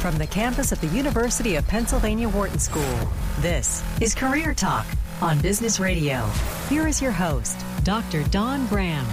[0.00, 2.82] From the campus of the University of Pennsylvania Wharton School,
[3.40, 4.86] this is Career Talk
[5.20, 6.26] on Business Radio.
[6.70, 8.24] Here is your host, Dr.
[8.28, 9.04] Don Graham.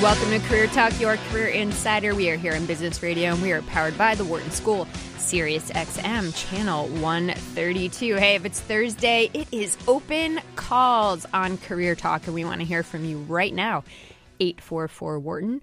[0.00, 2.14] Welcome to Career Talk, your career insider.
[2.14, 4.86] We are here in Business Radio and we are powered by the Wharton School,
[5.30, 8.16] Sirius XM, channel 132.
[8.16, 12.66] Hey, if it's Thursday, it is open calls on Career Talk, and we want to
[12.66, 13.84] hear from you right now.
[14.40, 15.60] 844 Wharton.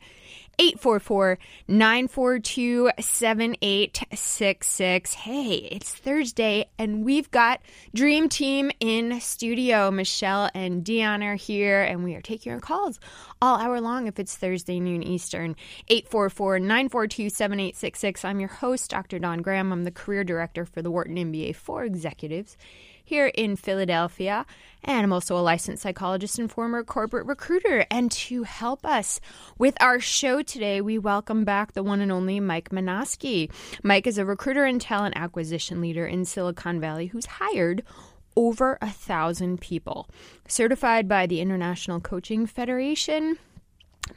[0.59, 5.13] 844 942 7866.
[5.13, 7.61] Hey, it's Thursday and we've got
[7.93, 9.91] Dream Team in studio.
[9.91, 12.99] Michelle and Dion are here and we are taking your calls
[13.39, 15.55] all hour long if it's Thursday noon Eastern.
[15.89, 18.25] 844 942 7866.
[18.25, 19.19] I'm your host, Dr.
[19.19, 19.71] Don Graham.
[19.71, 22.57] I'm the career director for the Wharton MBA for Executives
[23.07, 24.45] here in Philadelphia.
[24.83, 27.85] And I'm also a licensed psychologist and former corporate recruiter.
[27.89, 29.21] And to help us
[29.57, 33.49] with our show today, we welcome back the one and only Mike Minoski.
[33.81, 37.81] Mike is a recruiter and talent acquisition leader in Silicon Valley who's hired
[38.35, 40.09] over a thousand people.
[40.45, 43.39] Certified by the International Coaching Federation,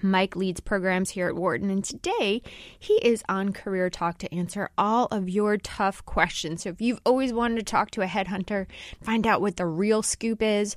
[0.03, 2.43] Mike leads programs here at Wharton, and today
[2.79, 6.63] he is on Career Talk to answer all of your tough questions.
[6.63, 8.67] So if you've always wanted to talk to a headhunter,
[9.03, 10.77] find out what the real scoop is,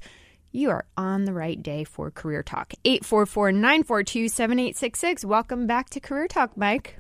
[0.52, 2.74] you are on the right day for Career Talk.
[2.86, 5.26] 844 942 7866.
[5.26, 7.00] Welcome back to Career Talk, Mike.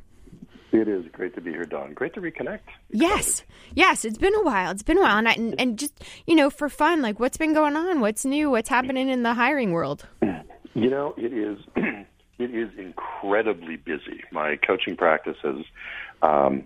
[0.71, 1.93] It is great to be here, Don.
[1.93, 2.61] Great to reconnect.
[2.89, 3.43] Yes,
[3.75, 4.71] yes, it's been a while.
[4.71, 7.37] It's been a while, and, I, and, and just you know, for fun, like what's
[7.37, 7.99] been going on?
[7.99, 8.49] What's new?
[8.49, 10.07] What's happening in the hiring world?
[10.73, 14.23] You know, it is it is incredibly busy.
[14.31, 15.65] My coaching practice is
[16.21, 16.63] um,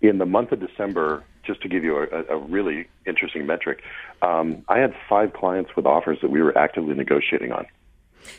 [0.00, 1.24] in the month of December.
[1.44, 3.82] Just to give you a, a really interesting metric,
[4.20, 7.66] um, I had five clients with offers that we were actively negotiating on.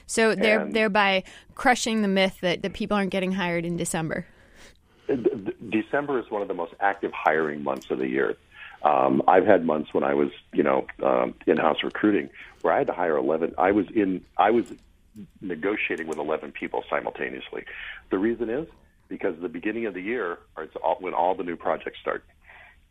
[0.05, 1.23] So they're and thereby
[1.55, 4.27] crushing the myth that, that people aren't getting hired in December.
[5.69, 8.37] December is one of the most active hiring months of the year.
[8.83, 12.29] Um, I've had months when I was, you know, um, in-house recruiting
[12.61, 13.55] where I had to hire 11.
[13.57, 14.71] I was in, I was
[15.41, 17.65] negotiating with 11 people simultaneously.
[18.11, 18.67] The reason is
[19.07, 22.23] because the beginning of the year is all, when all the new projects start.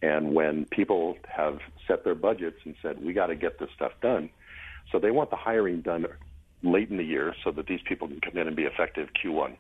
[0.03, 3.93] And when people have set their budgets and said, we got to get this stuff
[4.01, 4.31] done.
[4.93, 6.07] So they want the hiring done
[6.63, 9.57] late in the year so that these people can come in and be effective Q1.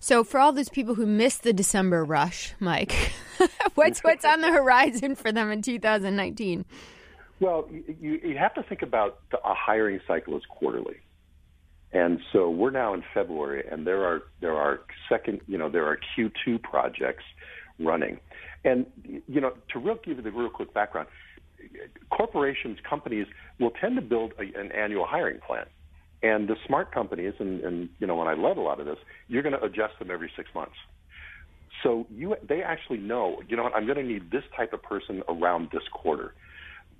[0.00, 2.92] So for all those people who missed the December rush, Mike,
[3.74, 6.64] what's what's on the horizon for them in 2019?
[7.40, 7.68] Well,
[8.00, 11.00] you, you have to think about the, a hiring cycle as quarterly.
[11.92, 15.86] And so we're now in February, and there are there are second, you know, there
[15.86, 17.24] are Q2 projects
[17.78, 18.18] running,
[18.64, 21.08] and you know, to real give you the real quick background,
[22.10, 23.26] corporations, companies
[23.60, 25.66] will tend to build a, an annual hiring plan,
[26.22, 28.98] and the smart companies, and, and you know, when I led a lot of this,
[29.28, 30.76] you're going to adjust them every six months.
[31.82, 34.82] So you, they actually know, you know what, I'm going to need this type of
[34.82, 36.34] person around this quarter.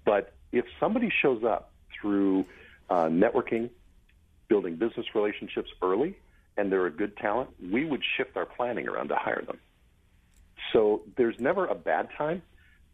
[0.04, 1.70] But if somebody shows up
[2.00, 2.46] through
[2.90, 3.70] uh, networking,
[4.52, 6.14] building business relationships early
[6.58, 9.58] and they're a good talent, we would shift our planning around to hire them.
[10.74, 12.42] So there's never a bad time.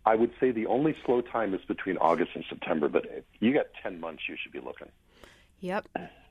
[0.06, 3.66] I would say the only slow time is between August and September, but you got
[3.82, 4.86] 10 months you should be looking.
[5.58, 5.88] Yep.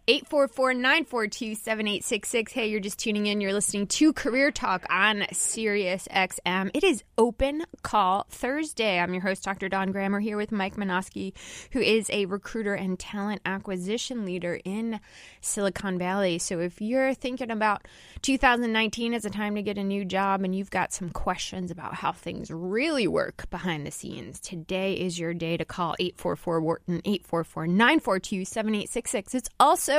[0.09, 2.53] 844 942 7866.
[2.53, 3.41] Hey, you're just tuning in.
[3.41, 6.71] You're listening to Career Talk on Sirius XM.
[6.73, 8.99] It is Open Call Thursday.
[8.99, 9.67] I'm your host, Dr.
[9.67, 11.33] Don Graham, here with Mike Minoski,
[11.73, 15.01] who is a recruiter and talent acquisition leader in
[15.41, 16.39] Silicon Valley.
[16.39, 17.85] So if you're thinking about
[18.21, 21.95] 2019 as a time to get a new job and you've got some questions about
[21.95, 27.01] how things really work behind the scenes, today is your day to call 844 Wharton,
[27.03, 29.35] 844 942 7866.
[29.35, 29.96] It's also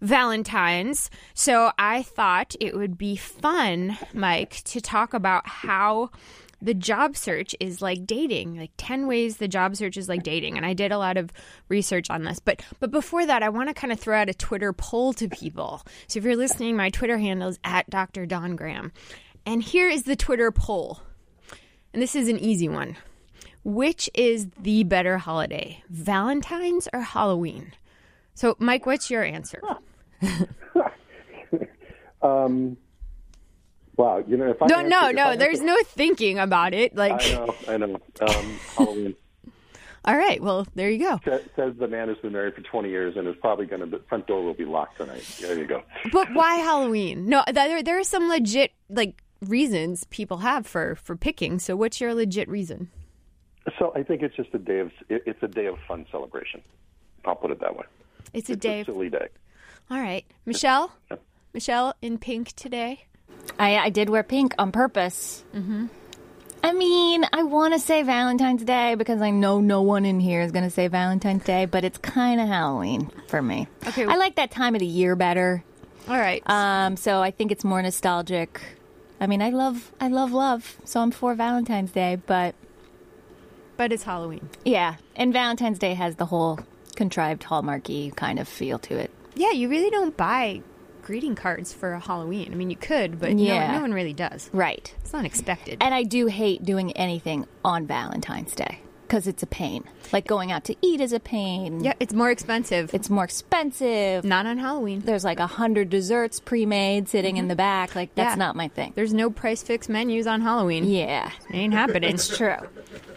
[0.00, 1.10] Valentine's.
[1.34, 6.10] So I thought it would be fun, Mike, to talk about how
[6.64, 10.56] the job search is like dating like 10 ways the job search is like dating
[10.56, 11.30] and i did a lot of
[11.68, 12.38] research on this.
[12.38, 15.28] But but before that i want to kind of throw out a twitter poll to
[15.28, 15.82] people.
[16.06, 18.92] So if you're listening my twitter handle is at dr don graham.
[19.44, 21.00] And here is the twitter poll.
[21.92, 22.96] And this is an easy one.
[23.62, 27.72] Which is the better holiday valentine's or halloween
[28.34, 29.60] so, Mike, what's your answer?
[32.22, 32.76] um,
[33.96, 36.94] wow, you know, if I no, no, no, there's no thinking about it.
[36.94, 38.00] Like I know, I know.
[38.20, 39.14] Um, Halloween.
[40.06, 41.18] All right, well, there you go.
[41.56, 44.02] Says the man who's been married for 20 years and is probably going to, the
[44.06, 45.24] front door will be locked tonight.
[45.40, 45.82] There you go.
[46.12, 47.26] But why Halloween?
[47.26, 51.58] No, there, there are some legit, like, reasons people have for, for picking.
[51.58, 52.90] So what's your legit reason?
[53.78, 56.60] So I think it's just a day of it's a day of fun celebration.
[57.24, 57.84] I'll put it that way.
[58.34, 58.80] It's a day.
[58.80, 58.92] It's day.
[58.92, 59.28] a silly day.
[59.90, 60.92] All right, Michelle.
[61.52, 63.06] Michelle in pink today.
[63.58, 65.44] I, I did wear pink on purpose.
[65.54, 65.86] Mm-hmm.
[66.62, 70.40] I mean, I want to say Valentine's Day because I know no one in here
[70.40, 73.68] is going to say Valentine's Day, but it's kind of Halloween for me.
[73.86, 74.06] Okay.
[74.06, 75.62] I like that time of the year better.
[76.08, 76.42] All right.
[76.46, 78.62] Um, so I think it's more nostalgic.
[79.20, 82.16] I mean, I love, I love love, so I'm for Valentine's Day.
[82.16, 82.54] But
[83.76, 84.48] but it's Halloween.
[84.64, 86.60] yeah, and Valentine's Day has the whole
[86.96, 89.10] contrived hallmarky kind of feel to it.
[89.34, 90.62] Yeah, you really don't buy
[91.02, 92.50] greeting cards for Halloween.
[92.52, 93.68] I mean, you could, but Yeah.
[93.68, 94.48] no, no one really does.
[94.52, 94.94] Right.
[95.02, 95.78] It's not expected.
[95.82, 99.84] And I do hate doing anything on Valentine's Day because it's a pain.
[100.12, 101.82] Like going out to eat is a pain.
[101.82, 102.94] yeah, it's more expensive.
[102.94, 104.24] It's more expensive.
[104.24, 105.00] not on Halloween.
[105.00, 107.50] There's like a hundred desserts pre-made sitting in mm-hmm.
[107.50, 107.94] the back.
[107.94, 108.44] Like that's Yeah.
[108.46, 108.92] not my thing.
[108.94, 110.84] There's no prix fixe menus on Halloween.
[110.84, 112.14] Yeah, It ain't happening.
[112.14, 112.56] it's true.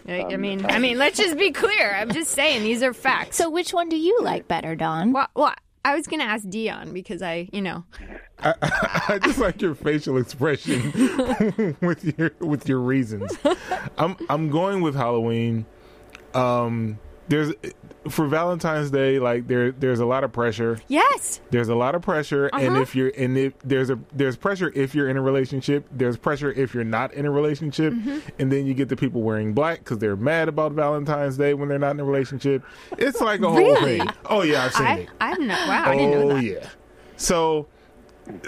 [0.08, 1.94] I, I mean, I mean, let's just be clear.
[1.94, 3.36] I'm just saying these are facts.
[3.36, 5.12] So which one do you like better, Don?
[5.12, 5.54] well, well
[5.84, 7.84] I was gonna ask Dion because I, you know,
[8.40, 13.36] I just like your facial expression with your with your reasons.
[13.96, 15.66] I'm I'm going with Halloween.
[16.38, 16.98] Um,
[17.28, 17.52] there's
[18.08, 20.80] for Valentine's Day, like there there's a lot of pressure.
[20.88, 22.80] yes, There's a lot of pressure, and Uh-huh.
[22.80, 25.86] if you're and if there's a there's pressure if you're in a relationship.
[25.92, 28.18] There's pressure if you're not in a relationship, Mm-hmm.
[28.38, 31.68] and then you get the people wearing black because they're mad about Valentine's Day when
[31.68, 32.62] they're not in a relationship.
[32.96, 33.98] It's like a whole Really?
[33.98, 34.08] thing.
[34.24, 35.08] Oh yeah, I've seen I, it.
[35.20, 35.68] I'm not.
[35.68, 36.34] Wow, I didn't know that.
[36.34, 36.68] Oh yeah.
[37.18, 37.66] So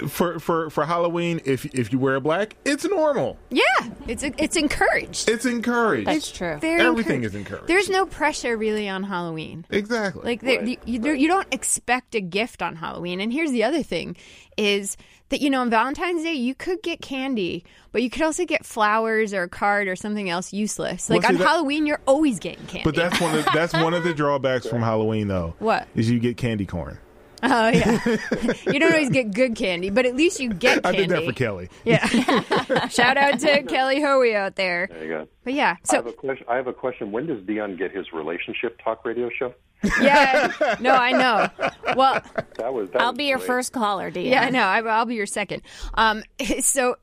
[0.08, 3.36] for for for Halloween, if if you wear black, it's normal.
[3.50, 3.62] Yeah,
[4.06, 5.28] it's it's encouraged.
[5.28, 6.06] It's encouraged.
[6.06, 6.58] That's true.
[6.58, 7.34] Very Everything encouraged.
[7.34, 7.66] is encouraged.
[7.66, 9.64] There's no pressure really on Halloween.
[9.70, 10.22] exactly.
[10.24, 13.20] Like Right, you, you, there- you don't expect a gift on Halloween.
[13.20, 14.16] And here's the other thing:
[14.56, 14.96] is
[15.30, 18.64] that you know on Valentine's Day you could get candy, but you could also get
[18.66, 21.08] flowers or a card or something else useless.
[21.08, 22.84] Like Well, see, on that- Halloween, you're always getting candy.
[22.84, 25.54] but that's one of that's one of the drawbacks from Halloween though.
[25.58, 25.86] What?
[25.94, 26.98] is you get candy corn?
[27.42, 28.00] Oh yeah,
[28.72, 30.88] you don't always get good candy, but at least you get candy.
[30.88, 31.06] I candy.
[31.06, 31.68] did that for Kelly.
[31.84, 32.06] Yeah.
[32.88, 34.88] Shout out to Kelly Hoey out there.
[34.90, 35.28] There you go.
[35.44, 36.46] But yeah, I have so a question.
[36.48, 37.12] I have a question.
[37.12, 39.54] When does Dion get his relationship talk radio show?
[40.02, 41.48] yeah, no, I know.
[41.96, 42.20] Well,
[42.58, 42.90] That was.
[42.90, 43.46] That I'll was be your great.
[43.46, 44.26] first caller, Dion.
[44.26, 44.60] Yeah, I know.
[44.64, 45.62] I, I'll be your second.
[45.94, 46.22] Um,
[46.60, 46.96] so,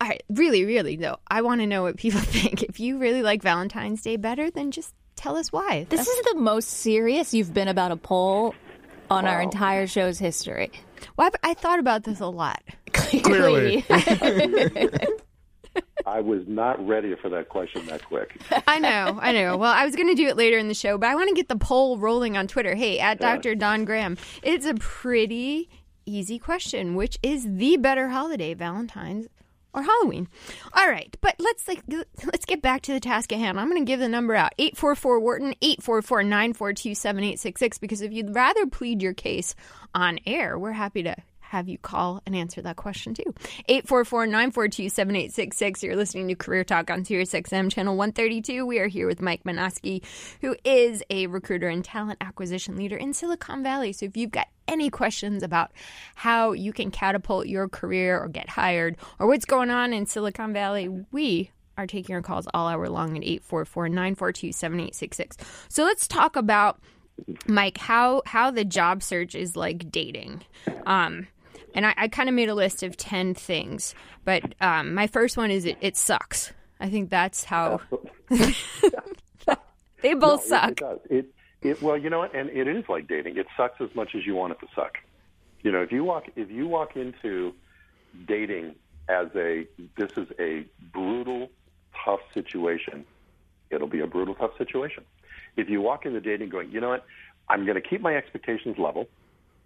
[0.00, 2.62] all right, really, really though, I want to know what people think.
[2.62, 5.86] If you really like Valentine's Day better, then just tell us why.
[5.90, 8.54] This is the most serious you've been about a poll
[9.10, 10.70] on our entire show's history.
[11.16, 12.62] Well, I've, I thought about this a lot.
[12.92, 13.84] Clearly.
[16.06, 18.40] I was not ready for that question that quick.
[18.66, 19.56] I know, I know.
[19.56, 21.34] Well, I was going to do it later in the show, but I want to
[21.34, 22.74] get the poll rolling on Twitter.
[22.74, 23.54] Hey, at Dr.
[23.54, 25.68] Don Graham, it's a pretty
[26.06, 26.94] easy question.
[26.94, 29.28] Which is the better holiday, Valentine's
[29.74, 30.28] or Halloween?
[30.72, 31.82] All right, but let's like
[32.24, 33.60] let's get back to the task at hand.
[33.60, 38.34] I'm going to give the number out eight four four Wharton 844-942-7866 because if you'd
[38.34, 39.54] rather plead your case
[39.94, 41.16] on air, we're happy to
[41.54, 43.32] have you call and answer that question too.
[43.68, 45.84] 844-942-7866.
[45.84, 48.66] You're listening to Career Talk on Sirius XM channel 132.
[48.66, 50.02] We are here with Mike Minoski,
[50.40, 53.92] who is a recruiter and talent acquisition leader in Silicon Valley.
[53.92, 55.70] So if you've got any questions about
[56.16, 60.52] how you can catapult your career or get hired or what's going on in Silicon
[60.52, 65.36] Valley, we are taking your calls all hour long at 844-942-7866.
[65.68, 66.80] So let's talk about
[67.46, 70.42] Mike, how how the job search is like dating.
[70.86, 71.28] Um,
[71.74, 75.36] and I, I kind of made a list of ten things, but um, my first
[75.36, 76.52] one is it, it sucks.
[76.80, 77.80] I think that's how
[78.28, 80.80] they both No, suck.
[80.80, 81.02] It.
[81.10, 81.26] It,
[81.62, 82.34] it, well, you know what?
[82.34, 83.38] And it is like dating.
[83.38, 84.98] It sucks as much as you want it to suck.
[85.62, 87.54] You know, if you walk if you walk into
[88.26, 88.74] dating
[89.08, 89.66] as a
[89.96, 91.50] this is a brutal,
[92.04, 93.04] tough situation,
[93.70, 95.04] it'll be a brutal, tough situation.
[95.56, 97.06] If you walk into dating going, you know what?
[97.48, 99.08] I'm going to keep my expectations level.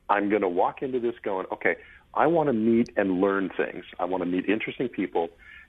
[0.09, 1.77] I'm going to walk into this going, okay,
[2.15, 3.85] I want to meet and learn things.
[3.99, 5.29] I want to meet interesting people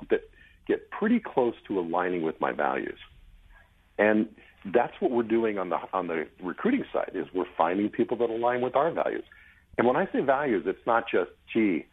[0.10, 0.22] that
[0.68, 3.00] get pretty close to aligning with my values.
[3.98, 4.28] And
[4.66, 8.30] that's what we're doing on the on the recruiting side is we're finding people that
[8.30, 9.24] align with our values.
[9.78, 11.86] And when I say values, it's not just gee,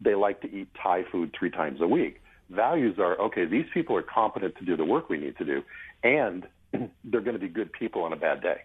[0.00, 2.20] they like to eat Thai food three times a week.
[2.50, 5.62] Values are okay, these people are competent to do the work we need to do,
[6.02, 6.46] and
[7.04, 8.62] they're going to be good people on a bad day.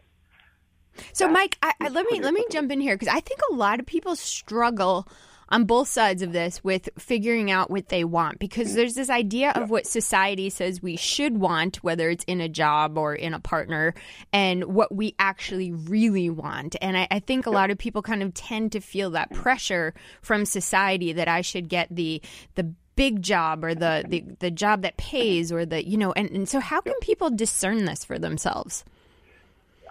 [1.13, 3.55] So, Mike, I, I, let me let me jump in here because I think a
[3.55, 5.07] lot of people struggle
[5.49, 9.51] on both sides of this with figuring out what they want because there's this idea
[9.51, 13.39] of what society says we should want, whether it's in a job or in a
[13.39, 13.93] partner,
[14.31, 16.75] and what we actually really want.
[16.81, 19.93] And I, I think a lot of people kind of tend to feel that pressure
[20.21, 22.21] from society that I should get the
[22.55, 26.29] the big job or the, the, the job that pays or the you know and,
[26.31, 28.83] and so how can people discern this for themselves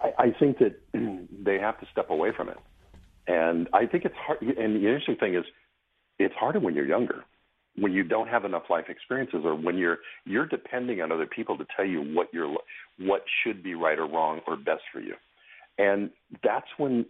[0.02, 0.81] I, I think that
[1.45, 2.59] they have to step away from it.
[3.26, 5.45] And i think it's hard and the interesting thing is
[6.19, 7.25] it's harder when you're younger
[7.81, 11.57] when you don't have enough life experiences or when you're you're depending on other people
[11.59, 12.57] to tell you what you're
[12.99, 15.14] what should be right or wrong or best for you.
[15.78, 16.11] And
[16.43, 17.07] that's when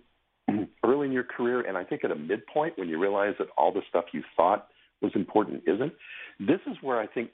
[0.85, 3.73] early in your career and i think at a midpoint when you realize that all
[3.73, 4.69] the stuff you thought
[5.01, 5.93] was important isn't.
[6.41, 7.31] This is where I think,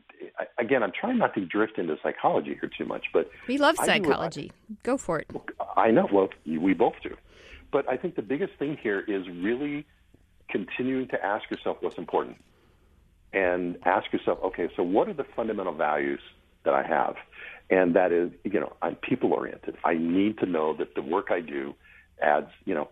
[0.58, 4.50] again, I'm trying not to drift into psychology here too much, but we love psychology.
[4.82, 5.30] Go for it.
[5.76, 6.08] I know.
[6.10, 7.16] Well, we both do.
[7.70, 9.84] But I think the biggest thing here is really
[10.48, 12.36] continuing to ask yourself what's important
[13.32, 16.20] and ask yourself, okay, so what are the fundamental values
[16.64, 17.16] that I have?
[17.70, 19.76] And that is, you know, I'm people oriented.
[19.84, 21.74] I need to know that the work I do
[22.22, 22.88] adds, you know,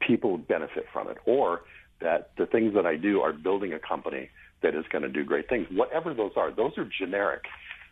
[0.00, 1.16] people benefit from it.
[1.26, 1.62] Or
[2.04, 4.28] that the things that I do are building a company
[4.62, 5.66] that is going to do great things.
[5.70, 7.42] Whatever those are, those are generic,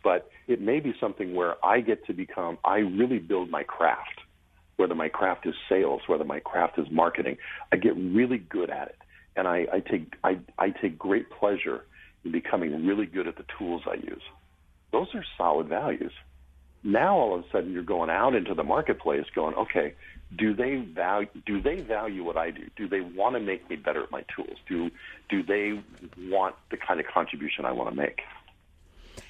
[0.03, 4.21] but it may be something where I get to become, I really build my craft,
[4.77, 7.37] whether my craft is sales, whether my craft is marketing.
[7.71, 8.97] I get really good at it.
[9.35, 11.83] And I, I take, I, I take great pleasure
[12.23, 14.21] in becoming really good at the tools I use.
[14.91, 16.13] Those are solid values.
[16.83, 19.95] Now all of a sudden you're going out into the marketplace going, okay,
[20.37, 22.69] do they value do they value what I do?
[22.75, 24.57] Do they want to make me better at my tools?
[24.67, 24.89] Do
[25.29, 25.81] do they
[26.29, 28.21] want the kind of contribution I want to make?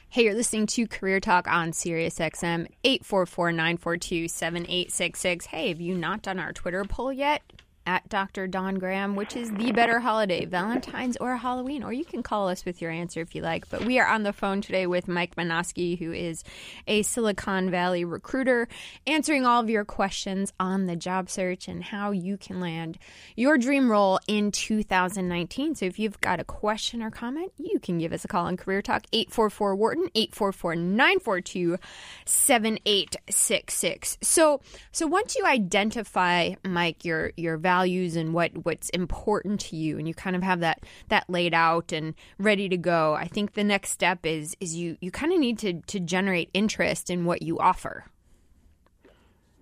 [0.09, 5.47] Hey, you're listening to Career Talk on Sirius XM 844-942-7866.
[5.47, 7.41] Hey, have you not done our Twitter poll yet?
[7.85, 8.47] At Dr.
[8.47, 12.65] Don Graham, which is the better holiday, Valentine's or Halloween, or you can call us
[12.65, 13.69] with your answer if you like.
[13.69, 16.43] But we are on the phone today with Mike Manoski, who is
[16.87, 18.67] a Silicon Valley recruiter,
[19.05, 22.97] answering all of your questions on the job search and how you can land
[23.35, 25.75] your dream role in 2019.
[25.75, 28.57] So if you've got a question or comment, you can give us a call on
[28.57, 31.77] Career Talk 844 Wharton 844 942
[32.25, 34.17] 7866.
[34.21, 34.61] So
[34.91, 39.97] so once you identify Mike your your value values and what what's important to you
[39.97, 43.53] and you kind of have that that laid out and ready to go i think
[43.53, 47.25] the next step is is you you kind of need to to generate interest in
[47.25, 48.05] what you offer.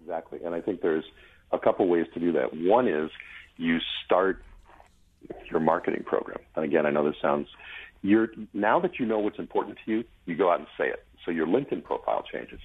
[0.02, 1.06] Exactly and i think there's
[1.54, 2.48] a couple ways to do that.
[2.54, 3.10] One is
[3.58, 4.44] you start
[5.50, 7.48] your marketing program and again i know this sounds
[8.02, 11.02] you're now that you know what's important to you you go out and say it.
[11.24, 12.60] So your linkedin profile changes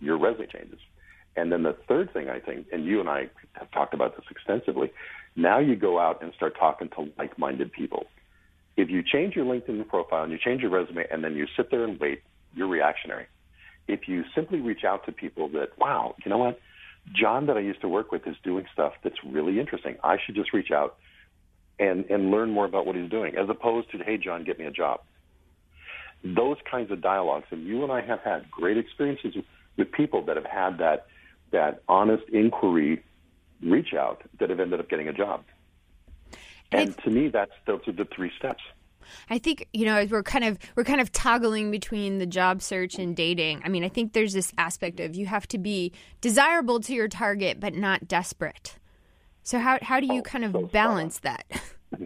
[0.00, 0.80] your resume changes
[1.36, 4.24] and then the third thing I think, and you and I have talked about this
[4.30, 4.92] extensively,
[5.36, 8.06] now you go out and start talking to like-minded people.
[8.76, 11.70] If you change your LinkedIn profile and you change your resume and then you sit
[11.70, 12.22] there and wait,
[12.54, 13.26] you're reactionary.
[13.86, 16.60] If you simply reach out to people that, wow, you know what?
[17.12, 19.96] John that I used to work with is doing stuff that's really interesting.
[20.02, 20.96] I should just reach out
[21.78, 24.64] and, and learn more about what he's doing, as opposed to, hey, John, get me
[24.64, 25.00] a job.
[26.24, 29.34] Those kinds of dialogues, and you and I have had great experiences
[29.76, 31.06] with people that have had that
[31.54, 33.02] that honest inquiry
[33.62, 35.44] reach out that have ended up getting a job.
[36.72, 38.62] And, and to me, that's those are the three steps.
[39.30, 42.98] I think you know we're kind of we're kind of toggling between the job search
[42.98, 43.62] and dating.
[43.64, 47.08] I mean, I think there's this aspect of you have to be desirable to your
[47.08, 48.76] target but not desperate.
[49.44, 51.46] So how how do you oh, kind of so balance that?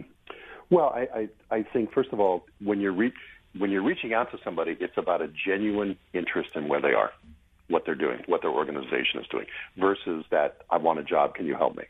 [0.71, 1.07] Well, I,
[1.51, 3.13] I I think first of all, when you're re-
[3.57, 7.11] when you're reaching out to somebody, it's about a genuine interest in where they are.
[7.69, 9.45] What they're doing, what their organization is doing,
[9.77, 11.35] versus that I want a job.
[11.35, 11.85] Can you help me?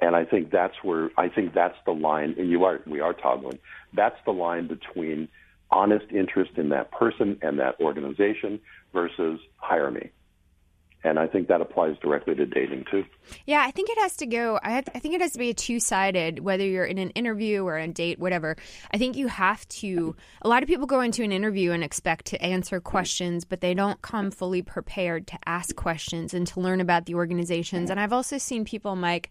[0.00, 2.34] And I think that's where I think that's the line.
[2.38, 3.58] And you are we are toggling.
[3.94, 5.28] That's the line between
[5.70, 8.60] honest interest in that person and that organization
[8.92, 10.10] versus hire me.
[11.06, 13.04] And I think that applies directly to dating too.
[13.46, 14.58] Yeah, I think it has to go.
[14.60, 17.62] I, I think it has to be a two sided, whether you're in an interview
[17.62, 18.56] or a date, whatever.
[18.92, 20.16] I think you have to.
[20.42, 23.72] A lot of people go into an interview and expect to answer questions, but they
[23.72, 27.88] don't come fully prepared to ask questions and to learn about the organizations.
[27.88, 29.30] And I've also seen people, Mike,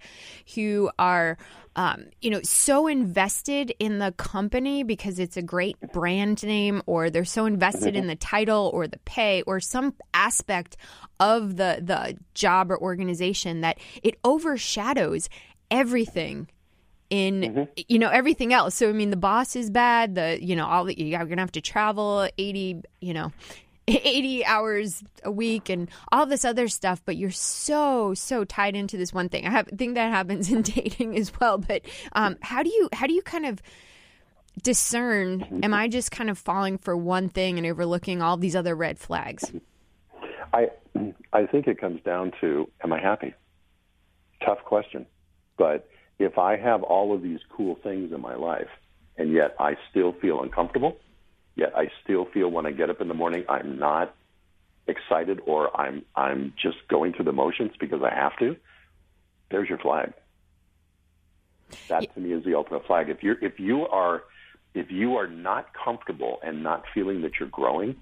[0.56, 1.38] who are
[1.76, 7.10] um, you know, so invested in the company because it's a great brand name, or
[7.10, 10.78] they're so invested in the title or the pay or some aspect
[11.20, 15.30] of the the job or organization that it overshadows
[15.72, 16.48] everything
[17.10, 17.64] in mm-hmm.
[17.88, 20.86] you know everything else so i mean the boss is bad the you know all
[20.86, 23.32] the, you're gonna have to travel 80 you know
[23.88, 28.98] 80 hours a week and all this other stuff, but you're so so tied into
[28.98, 29.46] this one thing.
[29.46, 31.58] I have, think that happens in dating as well.
[31.58, 31.82] But
[32.14, 33.62] um, how do you how do you kind of
[34.64, 35.62] discern?
[35.64, 38.98] Am I just kind of falling for one thing and overlooking all these other red
[38.98, 39.52] flags?
[40.54, 40.70] I
[41.34, 43.34] I think it comes down to am I happy?
[44.44, 45.06] Tough question,
[45.58, 45.88] but
[46.18, 48.70] if I have all of these cool things in my life
[49.18, 50.98] and yet I still feel uncomfortable
[51.56, 54.16] Yet I still feel when I get up in the morning, I'm not
[54.88, 58.56] excited or I'm I'm just going through the motions because I have to.
[59.50, 60.14] There's your flag.
[61.88, 63.10] That to me is the ultimate flag.
[63.10, 64.24] If you're if you are
[64.74, 67.96] if you are not comfortable and not feeling that you're growing,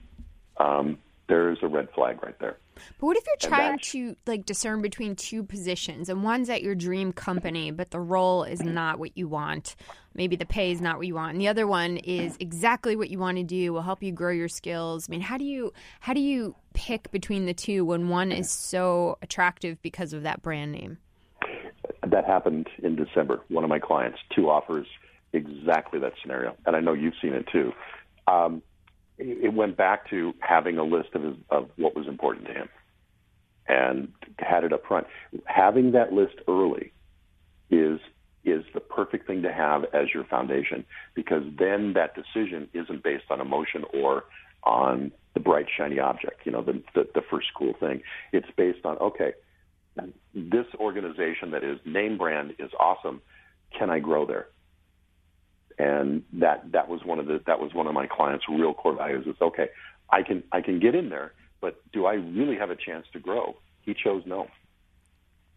[0.58, 2.58] um, there's a red flag right there.
[3.00, 6.76] But what if you're trying to like discern between two positions and one's at your
[6.76, 9.76] dream company, but the role is not what you want?
[10.16, 13.10] Maybe the pay is not what you want, and the other one is exactly what
[13.10, 13.74] you want to do.
[13.74, 15.08] Will help you grow your skills.
[15.08, 18.52] I mean, how do you how do you pick between the two when one is
[18.52, 20.98] so attractive because of that brand name?
[22.06, 23.42] That happened in December.
[23.48, 24.88] One of my clients, two offers,
[25.32, 27.72] exactly that scenario, and I know you've seen it too.
[28.28, 28.62] Um,
[29.18, 32.70] it went back to having a list of his, of what was important to him,
[33.68, 35.08] and had it up front.
[35.46, 36.92] Having that list early
[37.70, 38.00] is
[38.46, 40.84] is the perfect thing to have as your foundation
[41.16, 44.26] because then that decision isn't based on emotion or
[44.64, 48.02] on the bright shiny object, you know, the, the, the first cool thing.
[48.34, 49.34] It's based on okay,
[50.34, 53.22] this organization that is name brand is awesome.
[53.78, 54.48] Can I grow there?
[55.80, 58.96] And that that was one of the that was one of my clients' real core
[58.96, 59.26] values.
[59.28, 59.70] Is okay,
[60.10, 63.20] I can I can get in there, but do I really have a chance to
[63.20, 63.56] grow?
[63.82, 64.48] He chose no,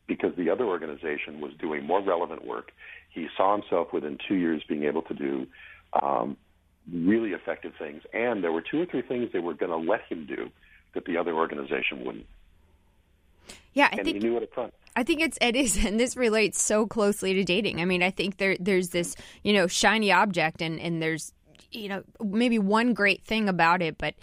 [0.06, 2.72] because the other organization was doing more relevant work.
[3.10, 5.46] He saw himself within two years being able to do
[6.02, 6.36] um,
[6.92, 10.02] really effective things, and there were two or three things they were going to let
[10.02, 10.50] him do
[10.94, 12.26] that the other organization wouldn't.
[13.74, 14.74] Yeah, I and think he knew it up front.
[14.96, 17.80] I think it's it is, and this relates so closely to dating.
[17.80, 21.32] I mean, I think there there's this you know shiny object, and and there's
[21.70, 24.14] you know maybe one great thing about it, but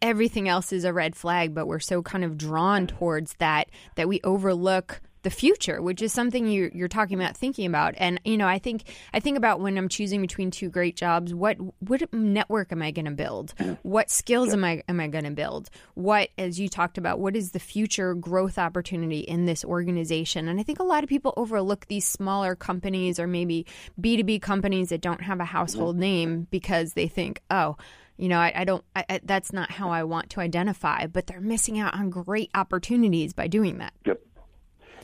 [0.00, 1.54] everything else is a red flag.
[1.54, 6.12] But we're so kind of drawn towards that that we overlook the future, which is
[6.12, 7.94] something you, you're talking about thinking about.
[7.96, 11.34] And you know, I think I think about when I'm choosing between two great jobs.
[11.34, 13.54] What what network am I going to build?
[13.82, 15.70] What skills am I am I going to build?
[15.94, 20.48] What, as you talked about, what is the future growth opportunity in this organization?
[20.48, 23.66] And I think a lot of people overlook these smaller companies or maybe
[24.00, 27.76] B two B companies that don't have a household name because they think, oh
[28.16, 31.26] you know, I, I don't, I, I, that's not how I want to identify, but
[31.26, 33.92] they're missing out on great opportunities by doing that.
[34.04, 34.20] Yep.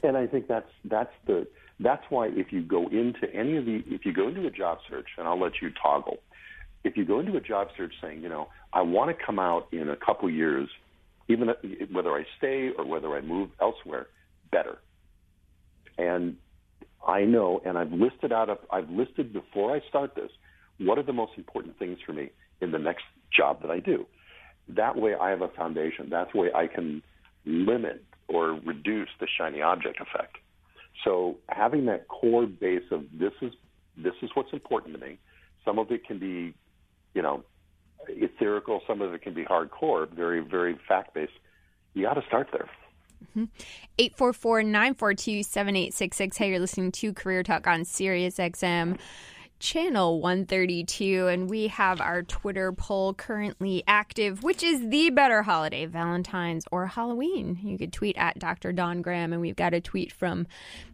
[0.02, 1.46] And I think that's that's the
[1.78, 4.78] that's why if you go into any of the if you go into a job
[4.88, 6.18] search, and I'll let you toggle,
[6.84, 9.68] if you go into a job search saying, you know, I want to come out
[9.72, 10.68] in a couple years,
[11.28, 11.48] even
[11.92, 14.06] whether I stay or whether I move elsewhere,
[14.50, 14.78] better.
[15.98, 16.36] And
[17.06, 20.30] I know, and I've listed out, of, I've listed before I start this,
[20.78, 23.04] what are the most important things for me in the next
[23.36, 24.06] job that I do.
[24.68, 26.10] That way, I have a foundation.
[26.10, 27.02] That way, I can
[27.44, 30.36] limit or reduce the shiny object effect.
[31.04, 33.52] So having that core base of this is
[33.96, 35.18] this is what's important to me.
[35.64, 36.54] Some of it can be,
[37.14, 37.42] you know,
[38.08, 38.80] ethereal.
[38.86, 41.32] Some of it can be hardcore, very very fact based.
[41.94, 42.68] You got to start there.
[43.36, 43.44] Mm-hmm.
[43.98, 46.36] 844 942 7866.
[46.36, 48.98] Hey, you're listening to Career Talk on Sirius XM.
[49.60, 54.42] Channel 132, and we have our Twitter poll currently active.
[54.42, 57.58] Which is the better holiday, Valentine's or Halloween?
[57.62, 58.72] You could tweet at Dr.
[58.72, 60.46] Don Graham, and we've got a tweet from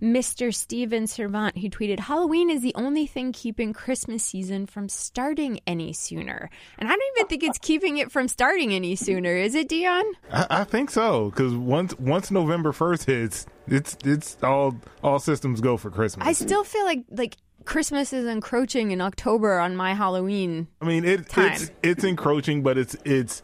[0.03, 0.55] Mr.
[0.55, 5.93] Steven Servant who tweeted Halloween is the only thing keeping Christmas season from starting any
[5.93, 6.51] sooner.
[6.79, 10.05] And I don't even think it's keeping it from starting any sooner, is it, Dion?
[10.31, 15.61] I, I think so because once once November first hits, it's it's all all systems
[15.61, 16.27] go for Christmas.
[16.27, 20.69] I still feel like like Christmas is encroaching in October on my Halloween.
[20.81, 21.53] I mean, it, time.
[21.53, 23.43] it's it's encroaching, but it's it's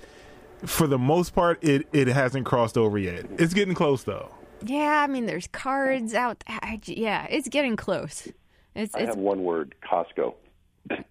[0.65, 3.27] for the most part, it it hasn't crossed over yet.
[3.39, 4.31] It's getting close though.
[4.65, 6.45] Yeah, I mean, there's cards out.
[6.47, 8.29] I, yeah, it's getting close.
[8.75, 10.35] It's I it's have one word: Costco.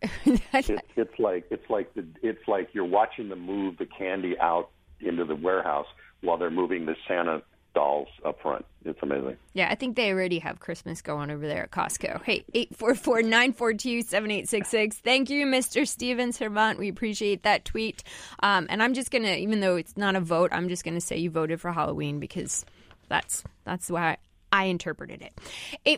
[0.53, 4.69] It's, it's like it's like the it's like you're watching them move the candy out
[4.99, 5.87] into the warehouse
[6.21, 7.41] while they're moving the Santa
[7.73, 8.65] dolls up front.
[8.83, 9.37] It's amazing.
[9.53, 9.69] yeah.
[9.69, 12.23] I think they already have Christmas going over there at Costco.
[12.23, 14.93] Hey, 844-942-7866.
[14.95, 15.87] Thank you, Mr.
[15.87, 16.79] Steven Servant.
[16.79, 18.03] We appreciate that tweet.
[18.41, 21.17] Um, and I'm just gonna, even though it's not a vote, I'm just gonna say
[21.17, 22.65] you voted for Halloween because
[23.07, 24.17] that's that's why
[24.51, 25.33] I interpreted it.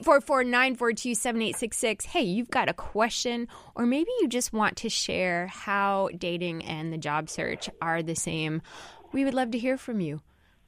[0.04, 2.06] 844-942-7866.
[2.06, 6.92] Hey, you've got a question or maybe you just want to share how dating and
[6.94, 8.62] the job search are the same.
[9.12, 10.22] We would love to hear from you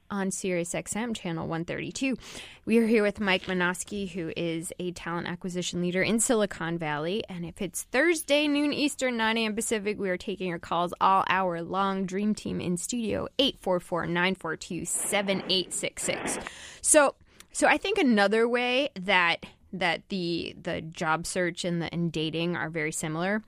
[0.10, 2.18] on Sirius XM channel 132.
[2.66, 7.24] We are here with Mike Minoski, who is a talent acquisition leader in Silicon Valley.
[7.30, 9.56] And if it's Thursday, noon Eastern, 9 a.m.
[9.56, 12.06] Pacific, we are taking your calls all hour long.
[12.06, 16.40] Dream Team in studio, 844 942 7866.
[16.82, 17.16] So,
[17.52, 22.56] so I think another way that that the the job search and the and dating
[22.56, 23.44] are very similar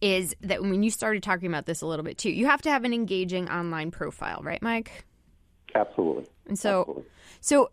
[0.00, 2.70] is that when you started talking about this a little bit too, you have to
[2.70, 5.04] have an engaging online profile, right, Mike?
[5.76, 6.26] Absolutely.
[6.46, 7.04] And so, Absolutely.
[7.40, 7.70] so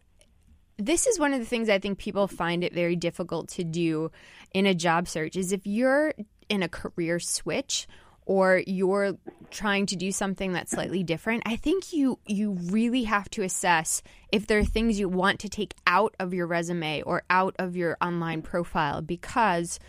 [0.78, 4.12] this is one of the things I think people find it very difficult to do
[4.54, 6.13] in a job search is if you're
[6.50, 7.88] in a career switch
[8.26, 9.18] or you're
[9.52, 14.02] trying to do something that's slightly different, I think you you really have to assess
[14.32, 17.76] if there are things you want to take out of your resume or out of
[17.76, 19.80] your online profile because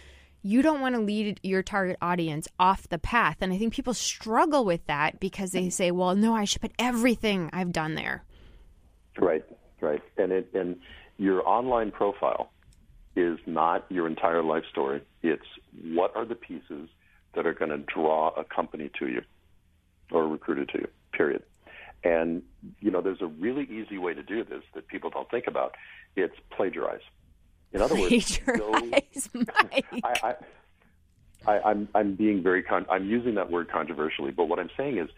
[0.45, 3.39] you don't want to lead your target audience off the path.
[3.41, 6.73] And I think people struggle with that because they say, well, no, I should put
[6.79, 8.25] everything I've done there.
[9.19, 9.43] Right,
[9.81, 10.03] right.
[10.19, 10.77] And it and
[11.17, 12.53] your online profile
[13.17, 15.03] is not your entire life story.
[15.23, 15.47] It's
[15.83, 16.91] what are the pieces
[17.35, 19.23] that are going to draw a company to you
[20.13, 20.89] or a recruiter to you.
[21.13, 21.43] Period.
[22.03, 22.43] And
[22.81, 25.75] you know, there's a really easy way to do this that people don't think about.
[26.17, 27.01] It's plagiarize.
[27.75, 28.41] In other words.
[30.05, 30.35] I, I,
[31.47, 34.99] I, I'm I'm being very con- I'm using that word controversially, but what I'm saying
[34.99, 35.09] is,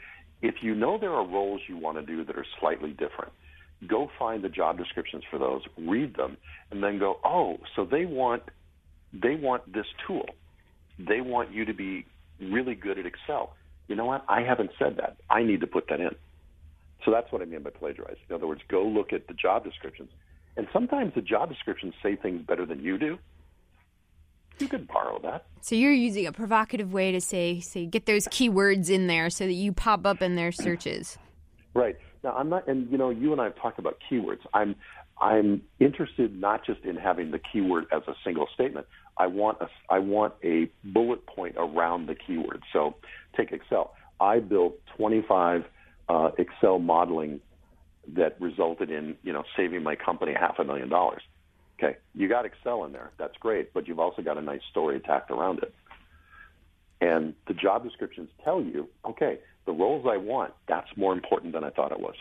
[0.42, 3.32] if you know there are roles you want to do that are slightly different,
[3.86, 6.36] go find the job descriptions for those, read them,
[6.70, 8.42] and then go, oh, so they want
[9.12, 10.26] they want this tool,
[10.98, 12.06] they want you to be
[12.40, 13.54] really good at Excel.
[13.86, 14.24] You know what?
[14.28, 15.18] I haven't said that.
[15.30, 16.16] I need to put that in.
[17.04, 18.16] So that's what I mean by plagiarize.
[18.28, 20.10] In other words, go look at the job descriptions.
[20.56, 23.18] And sometimes the job descriptions say things better than you do.
[24.58, 25.46] You could borrow that.
[25.60, 29.44] So you're using a provocative way to say, say, get those keywords in there so
[29.44, 31.18] that you pop up in their searches.
[31.74, 31.96] Right.
[32.24, 34.40] Now I'm not and you know, you and I have talked about keywords.
[34.54, 34.74] I'm
[35.20, 38.86] I'm interested not just in having the keyword as a single statement.
[39.18, 42.62] I want a I want a bullet point around the keyword.
[42.72, 42.96] So
[43.36, 43.94] take Excel.
[44.20, 45.64] I built 25
[46.08, 47.40] uh, Excel modeling
[48.14, 51.22] that resulted in you know saving my company half a million dollars.
[51.78, 53.10] Okay, you got Excel in there.
[53.18, 55.74] That's great, but you've also got a nice story tacked around it.
[57.00, 61.64] And the job descriptions tell you, okay, the roles I want, that's more important than
[61.64, 62.14] I thought it was.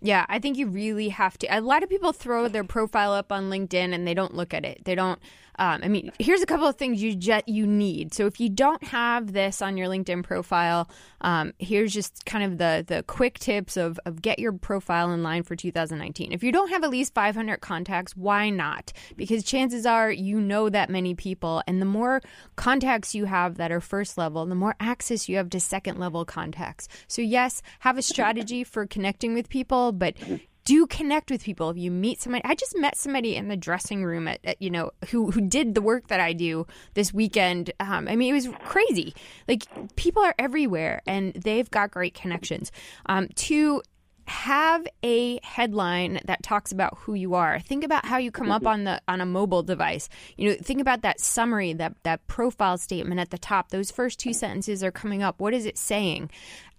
[0.00, 1.46] Yeah, I think you really have to.
[1.46, 4.64] A lot of people throw their profile up on LinkedIn and they don't look at
[4.64, 4.84] it.
[4.84, 5.18] They don't.
[5.58, 8.14] Um, I mean, here's a couple of things you just you need.
[8.14, 10.88] So if you don't have this on your LinkedIn profile,
[11.20, 15.22] um, here's just kind of the the quick tips of of get your profile in
[15.22, 16.32] line for 2019.
[16.32, 18.92] If you don't have at least 500 contacts, why not?
[19.16, 22.20] Because chances are you know that many people, and the more
[22.56, 26.24] contacts you have that are first level, the more access you have to second level
[26.24, 26.88] contacts.
[27.08, 30.14] So yes, have a strategy for connecting with people, but
[30.66, 31.70] do connect with people.
[31.70, 34.68] If you meet somebody, I just met somebody in the dressing room at, at you
[34.68, 37.72] know who who did the work that I do this weekend.
[37.80, 39.14] Um, I mean, it was crazy.
[39.48, 39.64] Like
[39.96, 42.72] people are everywhere, and they've got great connections.
[43.06, 43.80] Um, to
[44.28, 47.60] have a headline that talks about who you are.
[47.60, 50.08] Think about how you come up on the on a mobile device.
[50.36, 53.70] You know, think about that summary, that that profile statement at the top.
[53.70, 55.40] Those first two sentences are coming up.
[55.40, 56.30] What is it saying?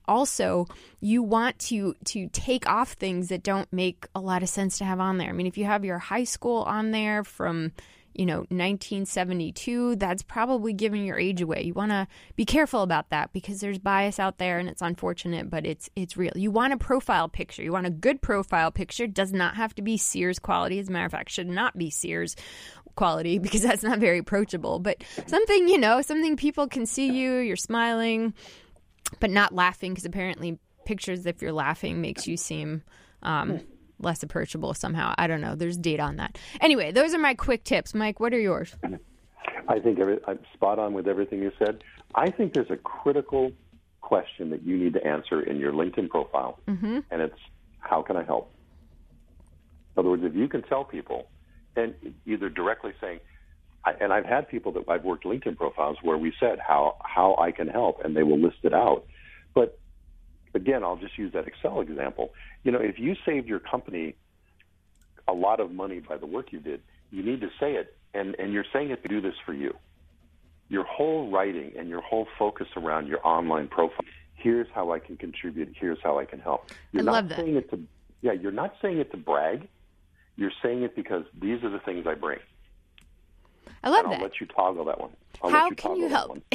[0.08, 0.68] Also
[1.00, 4.86] you want to to take off things that don't make a lot of sense to
[4.86, 5.30] have on there.
[5.30, 7.72] I mean, if you have your high school on there from
[8.18, 11.62] you know, 1972, that's probably giving your age away.
[11.62, 15.52] You want to be careful about that because there's bias out there and it's unfortunate,
[15.52, 16.34] but it's it's real.
[16.36, 17.62] You want a profile picture.
[17.62, 19.06] You want a good profile picture.
[19.06, 20.80] Does not have to be Sears quality.
[20.80, 22.36] As a matter of fact, should not be Sears
[22.96, 24.80] quality because that's not very approachable.
[24.80, 28.34] But something, you know, something people can see you, you're smiling,
[29.20, 32.84] but not laughing because apparently pictures if you're laughing makes you seem
[33.24, 33.62] um,
[34.00, 35.14] less approachable somehow.
[35.18, 35.56] I don't know.
[35.56, 36.38] There's data on that.
[36.62, 37.94] Anyway, those are my quick tips.
[37.94, 38.76] Mike, what are yours?
[39.68, 41.84] I think every, I'm spot on with everything you said.
[42.16, 43.52] I think there's a critical
[44.02, 47.00] question that you need to answer in your LinkedIn profile, mm-hmm.
[47.12, 47.40] and it's
[47.80, 48.52] how can I help?
[49.96, 51.28] In other words, if you can tell people,
[51.76, 51.94] and
[52.26, 53.20] either directly saying,
[54.00, 57.52] and I've had people that I've worked LinkedIn profiles where we said how how I
[57.52, 59.06] can help, and they will list it out.
[59.54, 59.80] But
[60.54, 62.34] again, I'll just use that Excel example.
[62.64, 64.16] You know, if you saved your company
[65.28, 68.36] a lot of money by the work you did, you need to say it, and,
[68.40, 69.74] and you're saying it to do this for you.
[70.70, 74.06] Your whole writing and your whole focus around your online profile.
[74.36, 75.74] Here's how I can contribute.
[75.80, 76.70] Here's how I can help.
[76.92, 77.40] You're I not love that.
[77.40, 77.80] saying it to
[78.22, 78.34] yeah.
[78.34, 79.68] You're not saying it to brag.
[80.36, 82.40] You're saying it because these are the things I bring.
[83.84, 84.18] I love and that.
[84.18, 85.12] I'll let you toggle that one.
[85.44, 86.40] I'll How you can you help?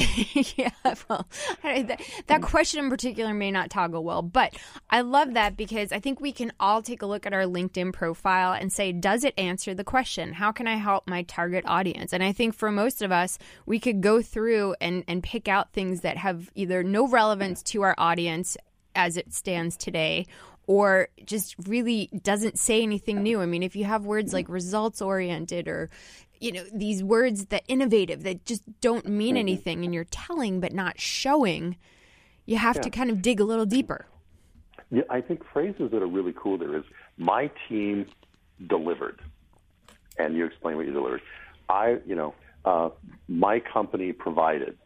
[0.56, 0.70] yeah,
[1.08, 1.26] well,
[1.62, 2.42] that, that mm.
[2.42, 4.56] question in particular may not toggle well, but
[4.90, 7.92] I love that because I think we can all take a look at our LinkedIn
[7.92, 10.32] profile and say, does it answer the question?
[10.32, 12.12] How can I help my target audience?
[12.12, 15.72] And I think for most of us, we could go through and, and pick out
[15.72, 18.56] things that have either no relevance to our audience
[18.94, 20.26] as it stands today
[20.66, 23.40] or just really doesn't say anything new.
[23.40, 25.90] I mean, if you have words like results oriented or
[26.42, 30.72] you know these words that innovative that just don't mean anything and you're telling but
[30.72, 31.76] not showing
[32.46, 34.06] you have to kind of dig a little deeper
[34.90, 36.84] Yeah, I think phrases that are really cool there is
[37.16, 38.06] my team
[38.66, 39.20] delivered,
[40.18, 41.22] and you explain what you delivered.
[41.68, 42.90] I, you know, uh,
[43.28, 44.76] my company provided.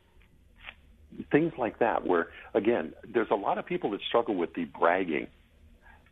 [1.31, 5.29] Things like that, where again, there's a lot of people that struggle with the bragging.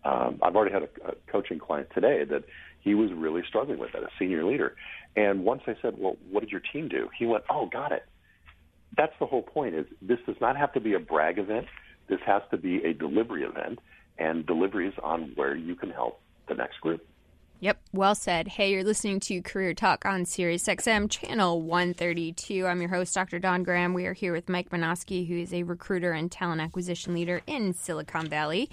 [0.04, 2.44] Um, I've already had a, a coaching client today that
[2.84, 4.76] he was really struggling with that, a senior leader.
[5.16, 8.04] And once I said, "Well, what did your team do?" He went, "Oh, got it."
[8.96, 9.74] That's the whole point.
[9.74, 11.66] Is this does not have to be a brag event.
[12.08, 13.80] This has to be a delivery event,
[14.18, 17.04] and deliveries on where you can help the next group.
[17.60, 18.48] Yep, well said.
[18.48, 22.66] Hey, you're listening to Career Talk on Sirius XM channel 132.
[22.66, 23.38] I'm your host, Dr.
[23.38, 23.94] Don Graham.
[23.94, 27.72] We are here with Mike Minoski, who is a recruiter and talent acquisition leader in
[27.72, 28.68] Silicon Valley,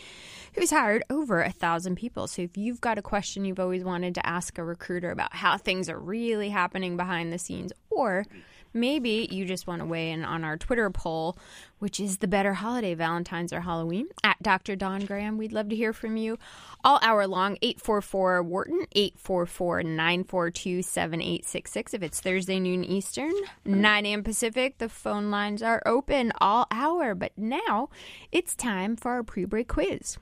[0.56, 2.28] who's hired over a thousand people.
[2.28, 5.58] So if you've got a question you've always wanted to ask a recruiter about how
[5.58, 8.26] things are really happening behind the scenes, or
[8.74, 11.38] Maybe you just want to weigh in on our Twitter poll,
[11.80, 14.76] which is the better holiday, Valentine's or Halloween, at Dr.
[14.76, 15.38] Don Graham.
[15.38, 16.38] We'd love to hear from you
[16.84, 17.58] all hour long.
[17.62, 21.94] 844 Wharton, 844 942 7866.
[21.94, 23.34] If it's Thursday noon Eastern,
[23.66, 24.24] 9 a.m.
[24.24, 27.16] Pacific, the phone lines are open all hour.
[27.16, 27.90] But now
[28.32, 30.18] it's time for our pre break quiz.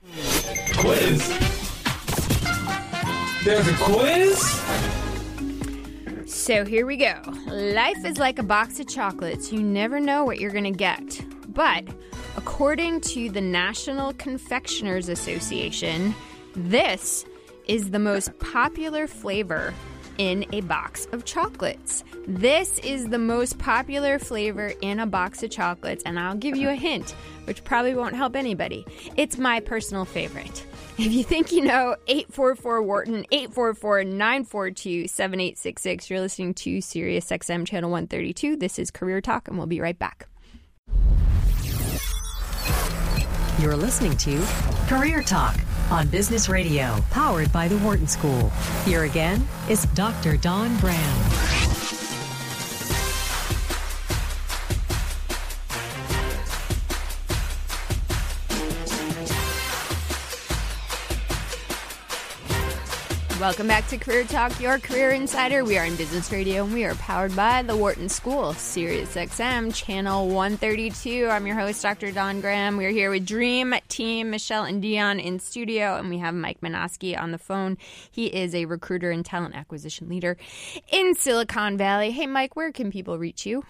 [0.76, 1.28] Quiz.
[3.44, 4.99] There's a quiz?
[6.30, 7.20] So here we go.
[7.48, 9.52] Life is like a box of chocolates.
[9.52, 11.20] You never know what you're going to get.
[11.48, 11.84] But
[12.36, 16.14] according to the National Confectioners Association,
[16.54, 17.26] this
[17.66, 19.74] is the most popular flavor
[20.18, 22.04] in a box of chocolates.
[22.28, 26.68] This is the most popular flavor in a box of chocolates, and I'll give you
[26.68, 27.10] a hint,
[27.46, 28.86] which probably won't help anybody.
[29.16, 30.64] It's my personal favorite.
[31.02, 36.10] If you think you know, 844 Wharton, 844 942 7866.
[36.10, 38.56] You're listening to Sirius XM Channel 132.
[38.56, 40.28] This is Career Talk, and we'll be right back.
[43.58, 44.44] You're listening to
[44.88, 45.56] Career Talk
[45.90, 48.50] on Business Radio, powered by the Wharton School.
[48.84, 50.36] Here again is Dr.
[50.36, 51.59] Don Brown.
[63.40, 65.64] Welcome back to Career Talk, your career insider.
[65.64, 69.74] We are in Business Radio and we are powered by the Wharton School, Sirius XM,
[69.74, 71.26] channel 132.
[71.26, 72.12] I'm your host, Dr.
[72.12, 72.76] Don Graham.
[72.76, 77.18] We're here with Dream Team, Michelle and Dion in studio, and we have Mike Minoski
[77.18, 77.78] on the phone.
[78.10, 80.36] He is a recruiter and talent acquisition leader
[80.92, 82.10] in Silicon Valley.
[82.10, 83.64] Hey, Mike, where can people reach you?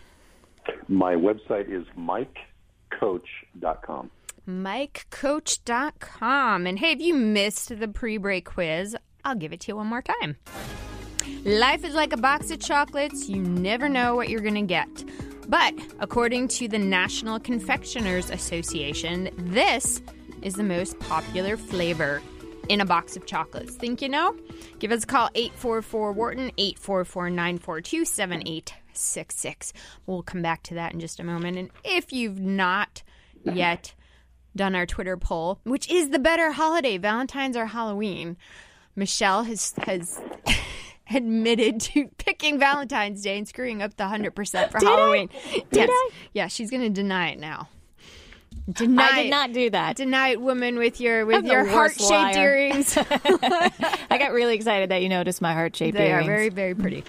[0.89, 4.11] My website is mikecoach.com.
[4.49, 6.67] MikeCoach.com.
[6.67, 9.87] And hey, if you missed the pre break quiz, I'll give it to you one
[9.87, 10.37] more time.
[11.45, 13.29] Life is like a box of chocolates.
[13.29, 14.89] You never know what you're going to get.
[15.49, 20.03] But according to the National Confectioners Association, this
[20.43, 22.23] is the most popular flavor
[22.69, 23.75] in a box of chocolates.
[23.75, 24.37] Think you know?
[24.79, 29.73] Give us a call 844 Wharton 844 942 7866.
[30.07, 31.59] We'll come back to that in just a moment.
[31.59, 33.03] And if you've not
[33.43, 33.95] yet
[34.55, 38.37] done our Twitter poll, which is the better holiday, Valentine's or Halloween,
[38.97, 40.21] Michelle has has
[41.11, 44.91] admitted to picking Valentine's Day and screwing up the 100% for Did I?
[44.91, 45.29] Halloween.
[45.53, 45.91] Did yes.
[45.91, 46.11] I?
[46.33, 47.69] Yeah, she's going to deny it now.
[48.73, 49.97] Deny I did not do that.
[49.97, 52.97] Deny it, woman with your with I'm your heart-shaped earrings.
[54.11, 56.27] I got really excited that you noticed my heart shaped earrings.
[56.27, 57.05] They are very, very pretty.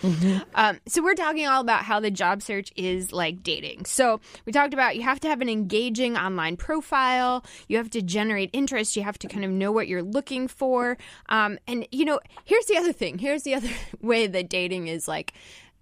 [0.55, 3.85] Um, so we're talking all about how the job search is like dating.
[3.85, 7.45] So we talked about you have to have an engaging online profile.
[7.67, 8.95] You have to generate interest.
[8.95, 10.97] You have to kind of know what you're looking for.
[11.29, 13.17] Um, and you know, here's the other thing.
[13.17, 13.69] Here's the other
[14.01, 15.33] way that dating is like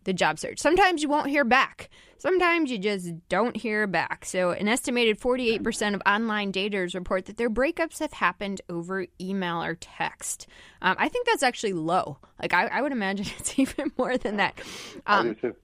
[0.10, 0.58] the job search.
[0.60, 1.90] Sometimes you won't hear back.
[2.18, 4.26] Sometimes you just don't hear back.
[4.26, 9.62] So, an estimated 48% of online daters report that their breakups have happened over email
[9.64, 10.48] or text.
[10.82, 12.18] Um, I think that's actually low.
[12.42, 14.60] Like, I, I would imagine it's even more than that.
[15.06, 15.56] I Um, do too.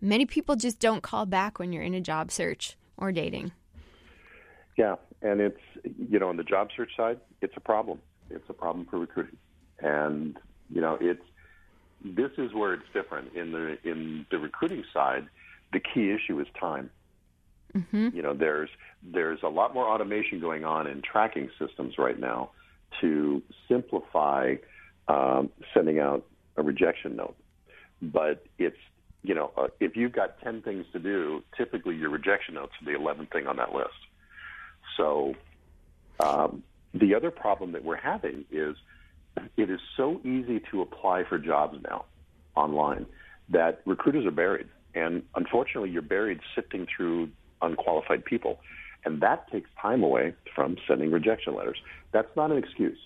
[0.00, 3.50] many people just don't call back when you're in a job search or dating.
[4.76, 7.98] Yeah, and it's you know on the job search side, it's a problem.
[8.30, 9.38] It's a problem for recruiting,
[9.80, 10.36] and
[10.70, 11.24] you know it's
[12.14, 15.26] this is where it's different in the in the recruiting side.
[15.72, 16.90] The key issue is time.
[18.14, 18.70] You know, there's
[19.02, 22.50] there's a lot more automation going on in tracking systems right now
[23.00, 24.54] to simplify
[25.08, 26.24] um, sending out
[26.56, 27.36] a rejection note.
[28.00, 28.78] But it's
[29.22, 32.84] you know uh, if you've got ten things to do, typically your rejection note's are
[32.84, 33.90] the eleventh thing on that list.
[34.96, 35.34] So
[36.20, 36.62] um,
[36.94, 38.76] the other problem that we're having is
[39.56, 42.04] it is so easy to apply for jobs now
[42.54, 43.06] online
[43.48, 44.68] that recruiters are buried.
[44.94, 47.30] And unfortunately, you're buried sifting through
[47.62, 48.60] unqualified people.
[49.04, 51.78] And that takes time away from sending rejection letters.
[52.12, 52.98] That's not an excuse.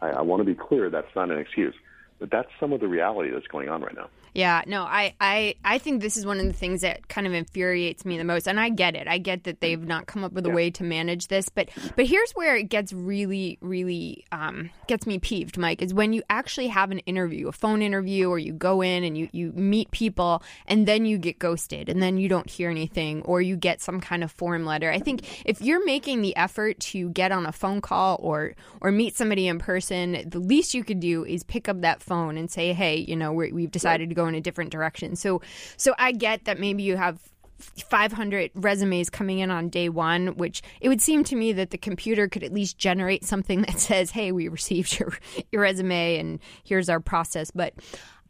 [0.00, 1.74] I, I want to be clear that's not an excuse.
[2.18, 4.08] But that's some of the reality that's going on right now.
[4.34, 7.32] Yeah, no, I, I, I think this is one of the things that kind of
[7.32, 9.08] infuriates me the most, and I get it.
[9.08, 12.06] I get that they've not come up with a way to manage this, but but
[12.06, 15.82] here's where it gets really, really um, gets me peeved, Mike.
[15.82, 19.16] Is when you actually have an interview, a phone interview, or you go in and
[19.16, 23.22] you you meet people, and then you get ghosted, and then you don't hear anything,
[23.22, 24.90] or you get some kind of form letter.
[24.90, 28.90] I think if you're making the effort to get on a phone call or or
[28.90, 32.50] meet somebody in person, the least you could do is pick up that phone and
[32.50, 35.16] say, hey, you know, we're, we've decided to go in a different direction.
[35.16, 35.40] So,
[35.76, 37.18] so I get that maybe you have
[37.58, 41.78] 500 resumes coming in on day one, which it would seem to me that the
[41.78, 45.12] computer could at least generate something that says, hey, we received your,
[45.52, 47.50] your resume and here's our process.
[47.50, 47.74] But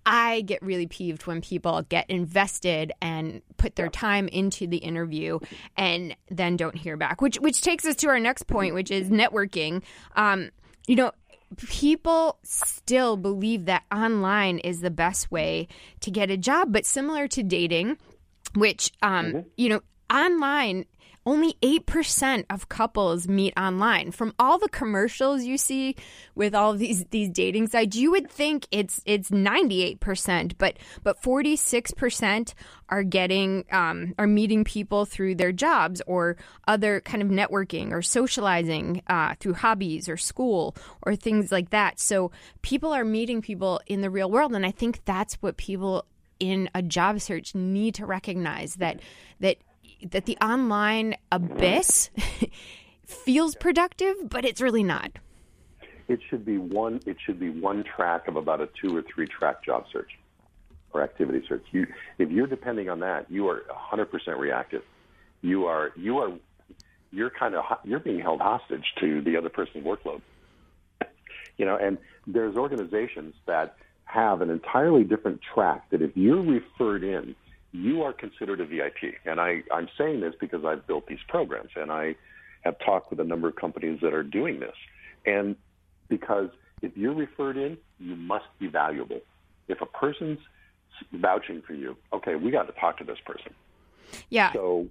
[0.06, 5.38] I get really peeved when people get invested and put their time into the interview
[5.76, 7.20] and then don't hear back.
[7.20, 9.82] Which which takes us to our next point, which is networking.
[10.16, 10.48] Um,
[10.86, 11.12] you know,
[11.56, 15.68] people still believe that online is the best way
[16.00, 17.98] to get a job, but similar to dating,
[18.54, 19.80] which um, you know,
[20.12, 20.84] online
[21.28, 24.12] only 8% of couples meet online.
[24.12, 25.94] From all the commercials you see
[26.34, 32.54] with all these these dating sites, you would think it's it's 98%, but but 46%
[32.88, 38.00] are getting um, are meeting people through their jobs or other kind of networking or
[38.00, 42.00] socializing uh, through hobbies or school or things like that.
[42.00, 42.30] So
[42.62, 46.06] people are meeting people in the real world, and I think that's what people
[46.40, 49.00] in a job search need to recognize that
[49.40, 49.58] that
[50.02, 52.10] that the online abyss
[53.06, 55.12] feels productive, but it's really not.
[56.08, 57.00] It should be one.
[57.06, 60.10] It should be one track of about a two or three track job search
[60.92, 61.64] or activity search.
[61.70, 61.86] You,
[62.18, 64.82] if you're depending on that, you are 100% reactive.
[65.42, 66.32] You are you are
[67.10, 70.22] you're kind of you're being held hostage to the other person's workload.
[71.56, 77.04] You know, and there's organizations that have an entirely different track that if you're referred
[77.04, 77.34] in,
[77.72, 79.14] you are considered a VIP.
[79.24, 82.16] And I, I'm saying this because I've built these programs and I
[82.62, 84.74] have talked with a number of companies that are doing this.
[85.26, 85.56] And
[86.08, 86.50] because
[86.82, 89.20] if you're referred in, you must be valuable.
[89.68, 90.38] If a person's
[91.12, 93.52] vouching for you, okay, we got to talk to this person.
[94.30, 94.52] Yeah.
[94.52, 94.86] So,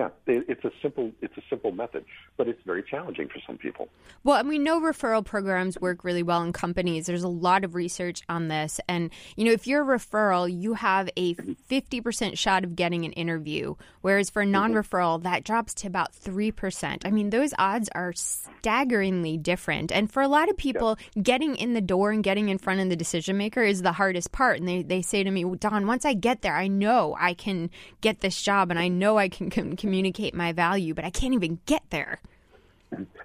[0.00, 2.06] yeah, it's a simple it's a simple method,
[2.38, 3.90] but it's very challenging for some people.
[4.24, 7.04] Well, and we know referral programs work really well in companies.
[7.04, 8.80] There's a lot of research on this.
[8.88, 13.12] And, you know, if you're a referral, you have a 50% shot of getting an
[13.12, 13.74] interview.
[14.00, 14.52] Whereas for a mm-hmm.
[14.52, 17.02] non referral, that drops to about 3%.
[17.04, 19.92] I mean, those odds are staggeringly different.
[19.92, 22.88] And for a lot of people, getting in the door and getting in front of
[22.88, 24.60] the decision maker is the hardest part.
[24.60, 27.70] And they, they say to me, Dawn, once I get there, I know I can
[28.00, 31.34] get this job and I know I can com- communicate my value, but I can't
[31.34, 32.20] even get there.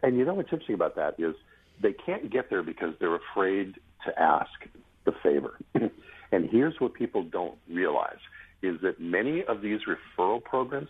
[0.01, 1.35] And you know what's interesting about that is
[1.79, 4.49] they can't get there because they're afraid to ask
[5.03, 5.59] the favor.
[6.31, 8.17] and here's what people don't realize
[8.63, 10.89] is that many of these referral programs,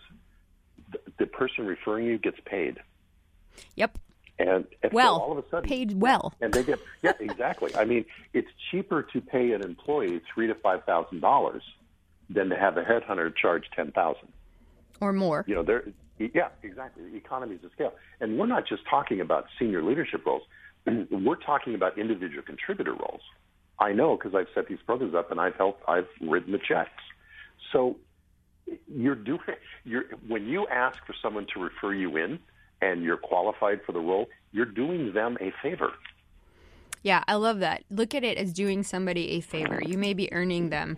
[0.92, 2.78] the, the person referring you gets paid.
[3.74, 3.98] Yep.
[4.38, 6.32] And, and well, so all of a sudden, paid well.
[6.40, 7.74] and they get yeah, exactly.
[7.76, 11.62] I mean, it's cheaper to pay an employee three to five thousand dollars
[12.28, 14.28] than to have a headhunter charge ten thousand.
[15.00, 15.44] Or more.
[15.46, 15.84] You know, there.
[16.18, 17.04] Yeah, exactly.
[17.14, 20.42] Economies of scale, and we're not just talking about senior leadership roles.
[21.10, 23.20] we're talking about individual contributor roles.
[23.78, 25.82] I know because I've set these programs up and I've helped.
[25.86, 26.90] I've written the checks.
[27.72, 27.96] So
[28.88, 29.40] you're doing.
[29.84, 32.38] You're when you ask for someone to refer you in
[32.80, 35.92] and you're qualified for the role, you're doing them a favor.
[37.02, 37.84] Yeah, I love that.
[37.90, 39.80] Look at it as doing somebody a favor.
[39.84, 40.96] You may be earning them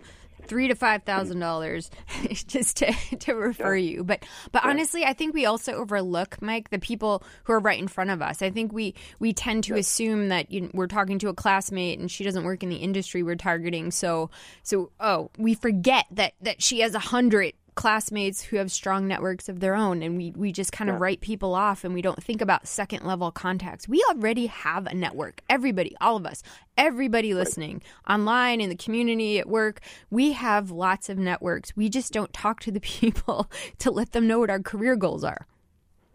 [0.49, 1.89] three to five thousand dollars
[2.33, 3.91] just to, to refer yeah.
[3.91, 4.03] you.
[4.03, 4.71] But but yeah.
[4.71, 8.21] honestly, I think we also overlook Mike the people who are right in front of
[8.21, 8.41] us.
[8.41, 9.79] I think we we tend to yeah.
[9.79, 12.77] assume that you know, we're talking to a classmate and she doesn't work in the
[12.77, 13.91] industry we're targeting.
[13.91, 14.31] So
[14.63, 19.47] so oh, we forget that that she has a hundred classmates who have strong networks
[19.47, 21.01] of their own and we, we just kind of yeah.
[21.01, 23.87] write people off and we don't think about second level contacts.
[23.87, 25.39] We already have a network.
[25.49, 26.43] Everybody, all of us,
[26.77, 31.73] everybody listening online in the community at work, we have lots of networks.
[31.77, 35.23] We just don't talk to the people to let them know what our career goals
[35.23, 35.47] are.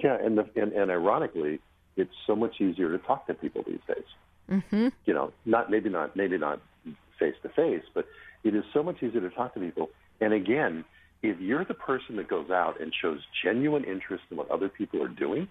[0.00, 1.60] Yeah, and the, and, and ironically,
[1.96, 4.04] it's so much easier to talk to people these days.
[4.50, 4.88] Mm-hmm.
[5.06, 6.60] You know, not maybe not maybe not
[7.18, 8.06] face to face, but
[8.42, 9.88] it is so much easier to talk to people.
[10.20, 10.84] And again,
[11.24, 15.02] if you're the person that goes out and shows genuine interest in what other people
[15.02, 15.48] are doing,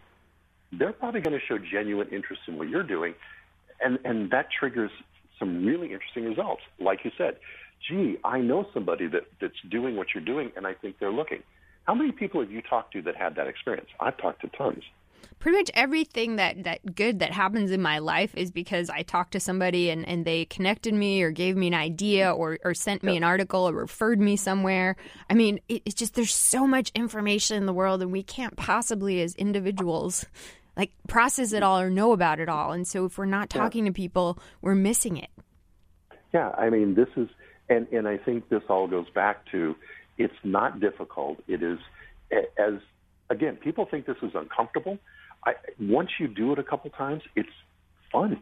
[0.71, 3.15] they're probably going to show genuine interest in what you're doing,
[3.84, 4.91] and and that triggers
[5.39, 6.61] some really interesting results.
[6.80, 7.38] Like you said,
[7.89, 11.41] gee, I know somebody that that's doing what you're doing, and I think they're looking.
[11.86, 13.89] How many people have you talked to that had that experience?
[13.99, 14.84] I've talked to tons
[15.43, 19.33] pretty much everything that that good that happens in my life is because I talked
[19.33, 23.03] to somebody and, and they connected me or gave me an idea or, or sent
[23.03, 24.95] me an article or referred me somewhere.
[25.29, 28.55] I mean, it, it's just there's so much information in the world and we can't
[28.55, 30.25] possibly as individuals
[30.77, 32.71] like process it all or know about it all.
[32.71, 33.89] And so if we're not talking yeah.
[33.89, 35.29] to people, we're missing it.
[36.33, 37.27] Yeah, I mean, this is
[37.67, 39.75] and and I think this all goes back to
[40.17, 41.43] it's not difficult.
[41.49, 41.79] It is
[42.57, 42.75] as
[43.29, 44.99] again, people think this is uncomfortable.
[45.45, 47.49] I, once you do it a couple times, it's
[48.11, 48.41] fun.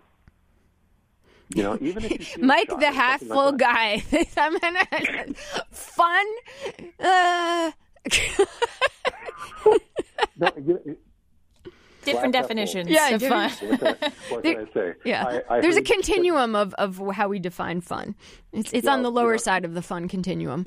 [1.54, 3.98] You know, even if you Mike, the half full like guy,
[5.72, 6.26] fun.
[7.00, 7.72] Uh...
[10.38, 10.98] no, you,
[12.04, 13.50] different definitions yeah, of fun.
[14.30, 14.94] What can, I say?
[15.04, 18.16] Yeah, I, I there's a continuum of, of how we define fun.
[18.54, 20.66] It's it's well, on the lower you know, side of the fun continuum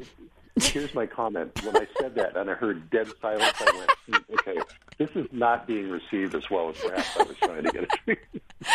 [0.63, 1.53] here's my comment.
[1.65, 4.61] When I said that and I heard dead silence, I went, hmm, okay,
[4.99, 8.19] this is not being received as well as perhaps I was trying to get it.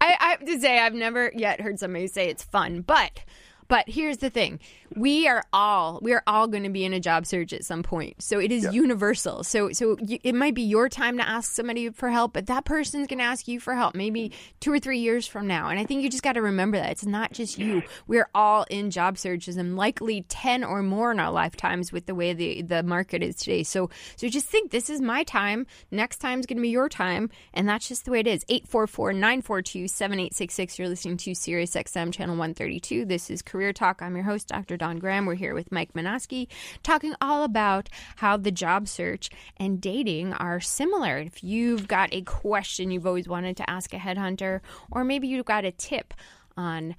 [0.00, 3.20] I, I have to say, I've never yet heard somebody say it's fun, but
[3.68, 4.58] but here's the thing:
[4.96, 7.82] we are all we are all going to be in a job search at some
[7.82, 8.22] point.
[8.22, 8.72] So it is yeah.
[8.72, 9.44] universal.
[9.44, 13.06] So so it might be your time to ask somebody for help, but that person's
[13.06, 15.68] going to ask you for help maybe two or three years from now.
[15.68, 17.82] And I think you just got to remember that it's not just you.
[18.06, 22.14] We're all in job searches, and likely ten or more in our lifetimes with the
[22.14, 23.62] way the the market is today.
[23.62, 25.66] So so just think this is my time.
[25.90, 28.44] Next time is going to be your time, and that's just the way it is.
[28.46, 30.78] 844-942-7866.
[30.78, 33.04] You're listening to Sirius XM channel 132.
[33.04, 34.02] This is Career Talk.
[34.02, 34.76] I'm your host, Dr.
[34.80, 35.26] Dawn Graham.
[35.26, 36.48] We're here with Mike Minoski
[36.82, 39.28] talking all about how the job search
[39.58, 41.18] and dating are similar.
[41.18, 45.44] If you've got a question you've always wanted to ask a headhunter, or maybe you've
[45.44, 46.14] got a tip
[46.56, 46.96] on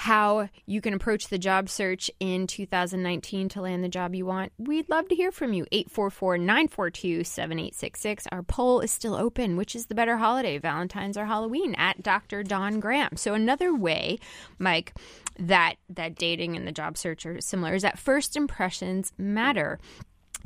[0.00, 4.50] how you can approach the job search in 2019 to land the job you want,
[4.56, 5.66] we'd love to hear from you.
[5.72, 8.26] 844 942 7866.
[8.32, 9.58] Our poll is still open.
[9.58, 11.74] Which is the better holiday, Valentine's or Halloween?
[11.74, 12.42] At Dr.
[12.42, 13.16] Dawn Graham.
[13.16, 14.18] So, another way,
[14.58, 14.94] Mike,
[15.38, 19.78] that, that dating and the job search are similar is that first impressions matter.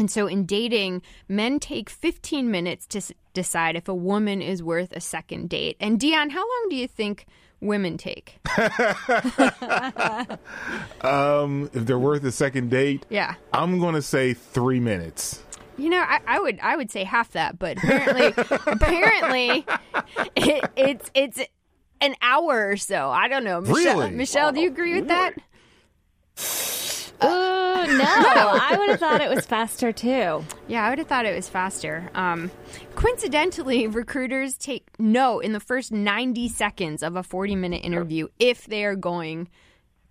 [0.01, 4.65] And so in dating, men take 15 minutes to s- decide if a woman is
[4.65, 5.77] worth a second date.
[5.79, 7.27] And Dion, how long do you think
[7.65, 8.39] women take?
[11.03, 15.43] um, if they're worth a second date, yeah, I'm going to say three minutes.
[15.77, 18.27] You know, I, I, would I would say half that, but apparently
[18.67, 19.67] apparently
[20.37, 21.41] it, it's it's
[22.01, 23.11] an hour or so.
[23.11, 23.61] I don't know.
[23.61, 24.11] Michelle, really?
[24.11, 25.35] Michelle, do you agree with that?
[27.27, 30.45] Uh, no, I would have thought it was faster too.
[30.69, 32.11] Yeah, I would have thought it was faster.
[32.15, 32.51] Um,
[32.95, 38.67] coincidentally, recruiters take no in the first 90 seconds of a 40 minute interview if
[38.67, 39.49] they are going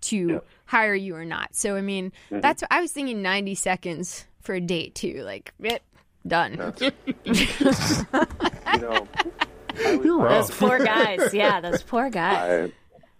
[0.02, 1.54] to hire you or not.
[1.54, 2.40] So, I mean, mm-hmm.
[2.40, 5.22] that's I was thinking 90 seconds for a date too.
[5.24, 5.82] Like, it,
[6.26, 6.52] done.
[7.24, 7.32] you
[8.78, 9.08] know,
[9.76, 11.34] I was, Those poor guys.
[11.34, 12.70] Yeah, those poor guys.
[12.70, 12.72] I,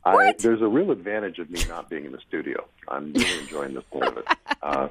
[0.05, 2.67] I, there's a real advantage of me not being in the studio.
[2.89, 4.27] I'm really enjoying this part of it.
[4.63, 4.89] Uh,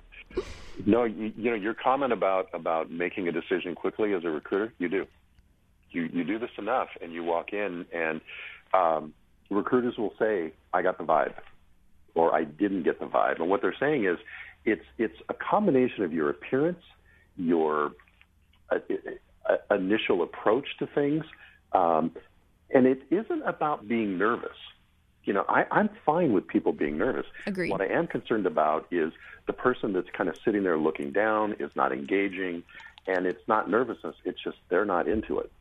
[0.85, 4.71] no, you, you know your comment about about making a decision quickly as a recruiter,
[4.77, 5.07] you do.
[5.89, 8.21] You you do this enough, and you walk in, and
[8.71, 9.13] um,
[9.49, 11.33] recruiters will say, "I got the vibe,"
[12.13, 14.17] or "I didn't get the vibe," and what they're saying is,
[14.65, 16.83] it's it's a combination of your appearance,
[17.35, 17.93] your
[18.69, 18.77] uh,
[19.49, 21.25] uh, initial approach to things,
[21.71, 22.11] um,
[22.69, 24.57] and it isn't about being nervous.
[25.25, 27.25] You know, I, I'm fine with people being nervous.
[27.47, 27.71] Agreed.
[27.71, 29.13] What I am concerned about is
[29.47, 32.63] the person that's kind of sitting there looking down, is not engaging,
[33.07, 34.15] and it's not nervousness.
[34.25, 35.51] It's just they're not into it.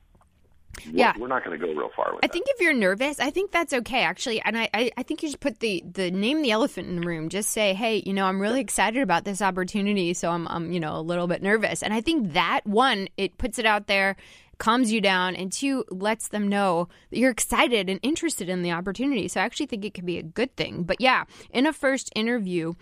[0.86, 1.12] We're- Yeah.
[1.18, 2.24] we're not going to go real far with it.
[2.24, 2.32] I that.
[2.32, 4.40] think if you're nervous, I think that's okay, actually.
[4.40, 7.06] And I, I, I think you should put the, the name the elephant in the
[7.06, 7.28] room.
[7.28, 10.80] Just say, hey, you know, I'm really excited about this opportunity, so I'm, I'm, you
[10.80, 11.82] know, a little bit nervous.
[11.82, 14.16] And I think that one, it puts it out there,
[14.58, 18.72] calms you down, and two, lets them know that you're excited and interested in the
[18.72, 19.28] opportunity.
[19.28, 20.84] So I actually think it could be a good thing.
[20.84, 22.74] But yeah, in a first interview,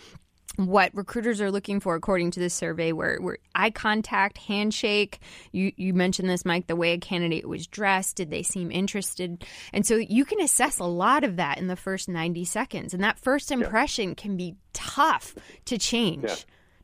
[0.57, 5.21] what recruiters are looking for according to this survey where, where eye contact handshake
[5.53, 9.45] you, you mentioned this mike the way a candidate was dressed did they seem interested
[9.73, 13.03] and so you can assess a lot of that in the first 90 seconds and
[13.03, 16.35] that first impression can be tough to change Yeah.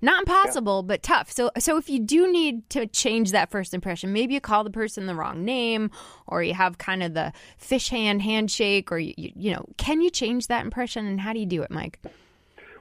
[0.01, 4.13] Not impossible but tough so so if you do need to change that first impression
[4.13, 5.91] maybe you call the person the wrong name
[6.27, 10.01] or you have kind of the fish hand handshake or you, you, you know can
[10.01, 11.99] you change that impression and how do you do it mike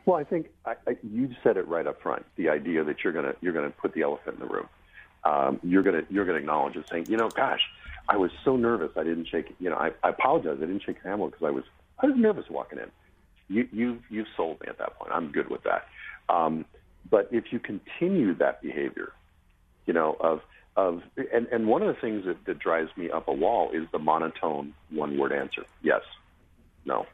[0.05, 2.25] Well, I think I, I, you said it right up front.
[2.35, 4.69] The idea that you're gonna you're gonna put the elephant in the room.
[5.23, 7.61] Um, you're gonna you're gonna acknowledge it, saying, you know, gosh,
[8.07, 8.91] I was so nervous.
[8.95, 9.55] I didn't shake.
[9.59, 10.57] You know, I, I apologize.
[10.57, 11.63] I didn't shake your hand because I was
[11.99, 12.91] I was nervous walking in.
[13.47, 15.11] You you you've sold me at that point.
[15.11, 15.87] I'm good with that.
[16.29, 16.65] Um,
[17.09, 19.11] but if you continue that behavior,
[19.85, 20.41] you know, of
[20.75, 21.01] of
[21.33, 23.99] and, and one of the things that, that drives me up a wall is the
[23.99, 25.63] monotone one word answer.
[25.81, 26.01] Yes.
[26.85, 27.05] No.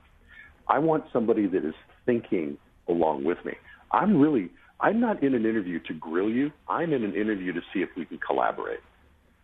[0.68, 1.76] I want somebody that is
[2.06, 3.54] thinking along with me.
[3.92, 6.52] I'm really I'm not in an interview to grill you.
[6.68, 8.80] I'm in an interview to see if we can collaborate.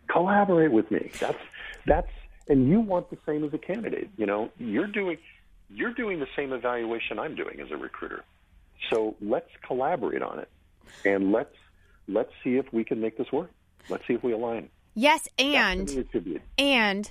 [0.10, 1.12] Collaborate with me.
[1.20, 1.38] That's
[1.86, 2.10] that's
[2.50, 4.10] and you want the same as a candidate.
[4.18, 5.18] You know, you're doing
[5.70, 8.24] you're doing the same evaluation I'm doing as a recruiter.
[8.90, 10.50] So let's collaborate on it.
[11.06, 11.54] And let's
[12.08, 13.52] let's see if we can make this work.
[13.90, 14.70] Let's see if we align.
[14.96, 16.40] yes and to me it should be.
[16.58, 17.10] And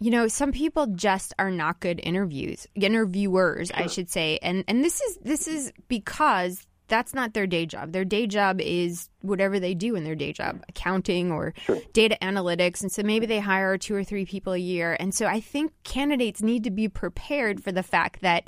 [0.00, 4.38] you know, some people just are not good interviews, interviewers, I should say.
[4.42, 7.92] And and this is this is because that's not their day job.
[7.92, 11.54] Their day job is whatever they do in their day job, accounting or
[11.92, 12.82] data analytics.
[12.82, 14.96] And so maybe they hire two or three people a year.
[15.00, 18.44] And so I think candidates need to be prepared for the fact that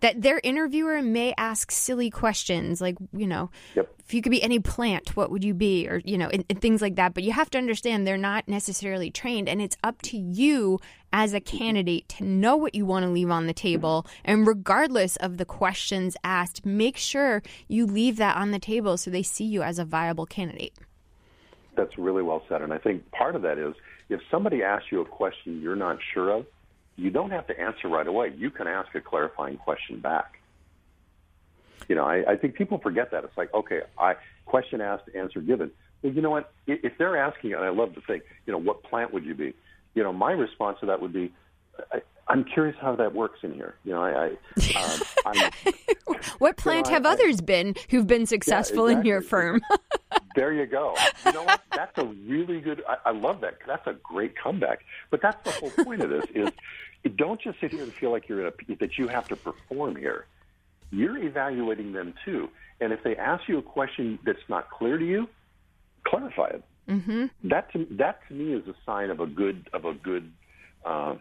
[0.00, 3.94] that their interviewer may ask silly questions like, you know, Yep.
[4.04, 5.88] if you could be any plant, what would you be?
[5.88, 7.14] Or, you know, and, and things like that.
[7.14, 9.48] But you have to understand they're not necessarily trained.
[9.48, 10.80] And it's up to you
[11.12, 14.06] as a candidate to know what you want to leave on the table.
[14.24, 19.10] And regardless of the questions asked, make sure you leave that on the table so
[19.10, 20.74] they see you as a viable candidate.
[21.76, 22.62] That's really well said.
[22.62, 23.74] And I think part of that is
[24.08, 26.46] if somebody asks you a question you're not sure of,
[26.98, 28.32] you don't have to answer right away.
[28.36, 30.40] You can ask a clarifying question back.
[31.88, 33.22] You know, I, I think people forget that.
[33.24, 35.70] It's like, okay, I question asked, answer given.
[36.02, 36.52] Well, you know what?
[36.66, 39.54] If they're asking, and I love to think, you know, what plant would you be?
[39.94, 41.32] You know, my response to that would be,
[41.92, 43.74] I, I'm curious how that works in here.
[43.84, 44.30] You know, I,
[45.24, 45.50] I
[46.04, 49.62] um, What plant I- have I- others been who've been successful in your firm?
[50.34, 50.94] There you go.
[51.26, 51.60] You know what?
[51.74, 52.84] That's a really good.
[52.88, 53.58] I, I love that.
[53.66, 54.84] That's a great comeback.
[55.10, 56.50] But that's the whole point of this: is
[57.16, 59.96] don't just sit here and feel like you're in a that you have to perform
[59.96, 60.26] here.
[60.92, 62.50] You're evaluating them too,
[62.80, 65.28] and if they ask you a question that's not clear to you,
[66.06, 66.62] clarify it.
[66.88, 67.26] Mm-hmm.
[67.44, 70.30] That to that to me is a sign of a good of a good
[70.84, 71.16] uh,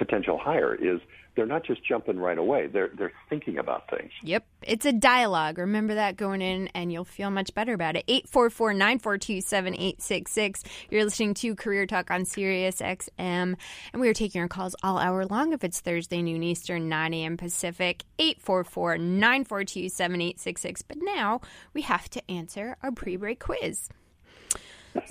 [0.00, 0.74] potential hire.
[0.74, 1.00] Is
[1.36, 2.66] they're not just jumping right away.
[2.66, 4.10] They're they're thinking about things.
[4.22, 4.44] Yep.
[4.62, 5.58] It's a dialogue.
[5.58, 8.04] Remember that going in, and you'll feel much better about it.
[8.08, 10.64] 844 942 7866.
[10.90, 13.54] You're listening to Career Talk on Sirius XM,
[13.92, 17.14] and we are taking your calls all hour long if it's Thursday, noon Eastern, 9
[17.14, 17.36] a.m.
[17.36, 18.04] Pacific.
[18.18, 20.82] 844 942 7866.
[20.82, 21.40] But now
[21.74, 23.88] we have to answer our pre break quiz.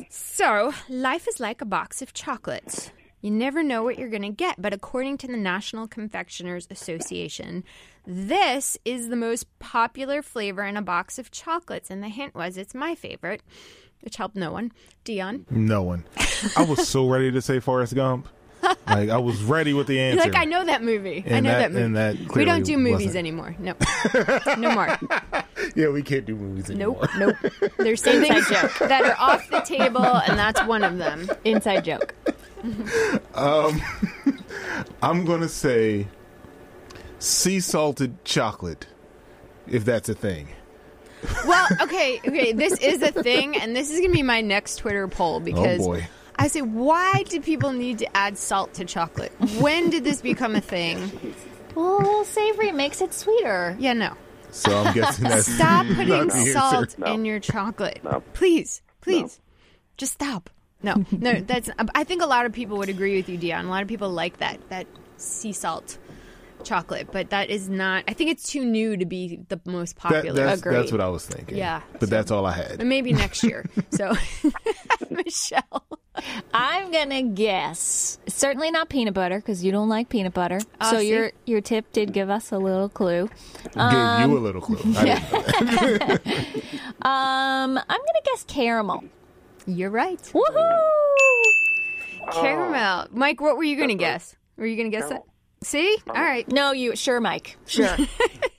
[0.09, 2.91] So, life is like a box of chocolates.
[3.21, 7.63] You never know what you're going to get, but according to the National Confectioners Association,
[8.07, 11.89] this is the most popular flavor in a box of chocolates.
[11.89, 13.41] And the hint was it's my favorite,
[14.01, 14.71] which helped no one.
[15.03, 15.45] Dion?
[15.49, 16.05] No one.
[16.55, 18.27] I was so ready to say Forrest Gump.
[18.87, 20.19] Like I was ready with the You're answer.
[20.31, 21.23] like, I know that movie.
[21.29, 21.83] I know that- that, movie.
[21.85, 23.17] and that we don't do movies wasn't.
[23.17, 23.55] anymore.
[23.59, 23.73] No.
[24.57, 24.97] no more.
[25.75, 27.07] Yeah, we can't do movies anymore.
[27.17, 27.41] Nope.
[27.43, 27.73] Nope.
[27.77, 31.29] There's things that are off the table, and that's one of them.
[31.43, 32.15] Inside joke.
[33.33, 33.81] Um,
[35.01, 36.07] I'm going to say
[37.19, 38.87] sea salted chocolate,
[39.67, 40.47] if that's a thing.
[41.45, 42.53] Well, okay, okay.
[42.53, 45.87] This is a thing, and this is gonna be my next Twitter poll because Oh,
[45.87, 46.07] boy.
[46.37, 49.33] I say, why do people need to add salt to chocolate?
[49.59, 51.11] When did this become a thing?
[51.75, 53.75] Well, a little savory makes it sweeter.
[53.79, 54.13] Yeah, no.
[54.51, 57.13] So I'm guessing that's Stop not putting the salt No.
[57.13, 57.99] in your chocolate.
[58.01, 58.23] No.
[58.33, 59.41] Please, please,
[59.97, 60.49] just stop.
[60.81, 61.33] No, no.
[61.41, 61.69] That's.
[61.95, 63.65] I think a lot of people would agree with you, Dion.
[63.65, 65.97] A lot of people like that that sea salt
[66.63, 68.03] chocolate, but that is not.
[68.07, 70.45] I think it's too new to be the most That, popular.
[70.45, 70.75] that's, Agreed.
[70.75, 71.57] that's what I was thinking.
[71.57, 72.85] Yeah, But so- that's all I But had.
[72.87, 73.65] maybe next year.
[73.91, 74.13] So,
[75.09, 75.85] Michelle.
[76.53, 80.59] I'm gonna guess certainly not peanut butter because you don't like peanut butter.
[80.81, 81.09] Oh, so see?
[81.09, 83.29] your your tip did give us a little clue.
[83.73, 83.75] Gave
[84.29, 84.79] you a little clue.
[84.97, 86.21] I didn't-
[87.01, 89.05] Um, I'm gonna guess caramel.
[89.69, 90.19] You're right.
[90.33, 90.89] Woohoo!
[92.31, 93.07] Caramel.
[93.11, 94.35] Mike, what were you going to guess?
[94.57, 95.23] Were you going to guess that?
[95.63, 95.97] See?
[96.07, 96.49] All right.
[96.51, 97.57] No, you sure, Mike.
[97.65, 97.95] Sure.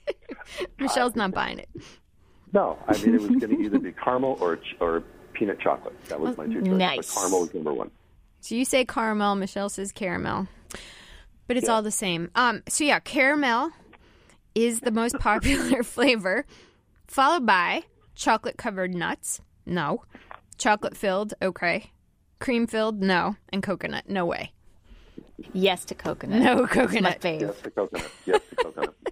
[0.79, 1.69] Michelle's not buying it.
[2.53, 5.03] No, I mean it was going to either be caramel or or
[5.33, 5.95] peanut chocolate.
[6.09, 6.67] That was my two choices.
[6.73, 7.13] Nice.
[7.13, 7.91] But caramel was number one.
[8.41, 10.47] So you say caramel, Michelle says caramel.
[11.47, 12.29] But it's all the same.
[12.35, 13.71] Um so yeah, caramel
[14.53, 16.45] is the most popular flavor,
[17.07, 17.83] followed by
[18.15, 19.39] chocolate covered nuts.
[19.65, 20.03] No.
[20.61, 21.89] Chocolate filled, okay.
[22.39, 23.35] Cream filled, no.
[23.51, 24.51] And coconut, no way.
[25.53, 26.39] yes to coconut.
[26.39, 27.19] No My coconut.
[27.19, 27.41] fave.
[27.41, 28.11] Yes, the coconut.
[28.25, 28.95] Yes, the coconut.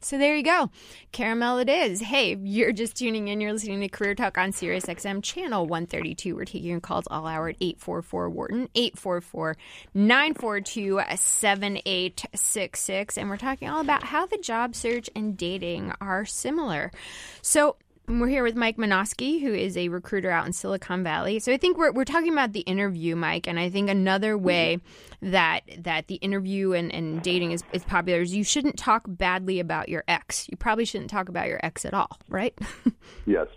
[0.00, 0.70] So there you go.
[1.12, 1.98] Caramel it is.
[2.00, 6.36] Hey, you're just tuning in, you're listening to Career Talk on Sirius XM channel 132.
[6.36, 9.56] We're taking your calls all hour at 844 Wharton, 844
[9.94, 13.16] 942 7866.
[13.18, 16.92] And we're talking all about how the job search and dating are similar.
[17.40, 17.76] So
[18.06, 21.38] we're here with Mike Minoski, who is a recruiter out in Silicon Valley.
[21.38, 24.78] So I think we're, we're talking about the interview, Mike, and I think another way
[25.22, 29.58] that that the interview and, and dating is, is popular is you shouldn't talk badly
[29.58, 30.46] about your ex.
[30.50, 32.56] You probably shouldn't talk about your ex at all, right?
[33.26, 33.48] Yes,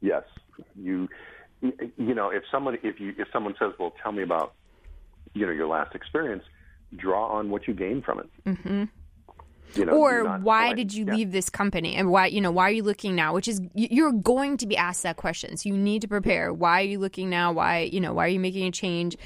[0.00, 0.22] yes.
[0.74, 1.08] You,
[1.60, 4.54] you know, if someone if you if someone says, "Well, tell me about,
[5.34, 6.42] you know, your last experience,"
[6.96, 8.30] draw on what you gained from it.
[8.46, 8.84] Mm-hmm.
[9.76, 11.14] You know, or why did you yeah.
[11.14, 11.94] leave this company?
[11.96, 13.34] And why you know why are you looking now?
[13.34, 15.56] Which is you're going to be asked that question.
[15.56, 16.52] So you need to prepare.
[16.52, 17.52] Why are you looking now?
[17.52, 19.16] Why you know why are you making a change?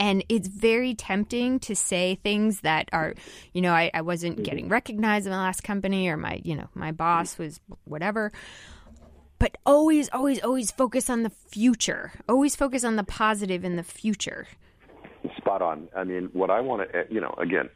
[0.00, 3.14] And it's very tempting to say things that are
[3.52, 4.42] you know i, I wasn't mm-hmm.
[4.42, 6.96] getting recognized in my last company or my you know my mm-hmm.
[6.96, 8.32] boss was whatever.
[9.38, 12.12] But always always always focus on the future.
[12.28, 14.46] Always focus on the positive in the future.
[15.36, 15.88] Spot on.
[15.96, 17.68] I mean, what I want to, eh, you know, again,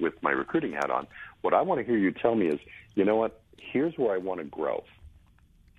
[0.00, 1.06] with my recruiting hat on,
[1.42, 2.60] what I want to hear you tell me is,
[2.94, 3.40] you know what?
[3.56, 4.84] Here's where I want to grow.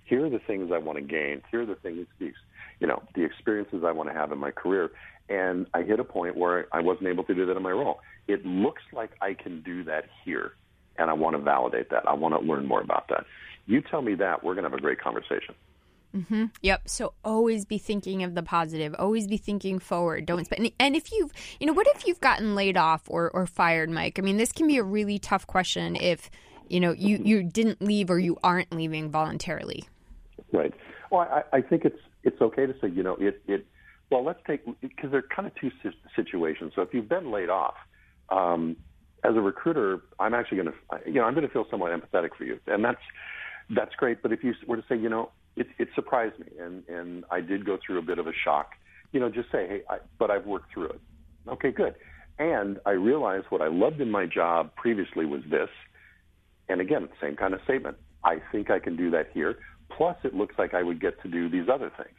[0.04, 1.42] Here are the things I want to gain.
[1.50, 4.90] Here are the things, you know, the experiences I want to have in my career.
[5.28, 8.00] And I hit a point where I wasn't able to do that in my role.
[8.26, 10.52] It looks like I can do that here,
[10.96, 12.08] and I want to validate that.
[12.08, 13.24] I want to learn more about that.
[13.66, 15.54] You tell me that, we're going to have a great conversation.
[16.62, 16.88] Yep.
[16.88, 18.94] So always be thinking of the positive.
[18.98, 20.26] Always be thinking forward.
[20.26, 20.72] Don't spend.
[20.78, 24.18] And if you've, you know, what if you've gotten laid off or, or fired, Mike?
[24.18, 26.30] I mean, this can be a really tough question if,
[26.68, 29.88] you know, you, you didn't leave or you aren't leaving voluntarily.
[30.52, 30.74] Right.
[31.10, 33.66] Well, I, I think it's it's okay to say, you know, it it.
[34.10, 35.70] Well, let's take because they're kind of two
[36.16, 36.72] situations.
[36.74, 37.74] So if you've been laid off,
[38.28, 38.76] um,
[39.22, 42.30] as a recruiter, I'm actually going to, you know, I'm going to feel somewhat empathetic
[42.36, 43.00] for you, and that's
[43.70, 44.22] that's great.
[44.22, 47.40] But if you were to say, you know, it it surprised me, and and I
[47.40, 48.72] did go through a bit of a shock,
[49.12, 51.00] you know, just say, hey, I, but I've worked through it.
[51.48, 51.94] Okay, good.
[52.38, 55.68] And I realized what I loved in my job previously was this,
[56.68, 57.96] and again, same kind of statement.
[58.24, 59.58] I think I can do that here.
[59.90, 62.16] Plus, it looks like I would get to do these other things.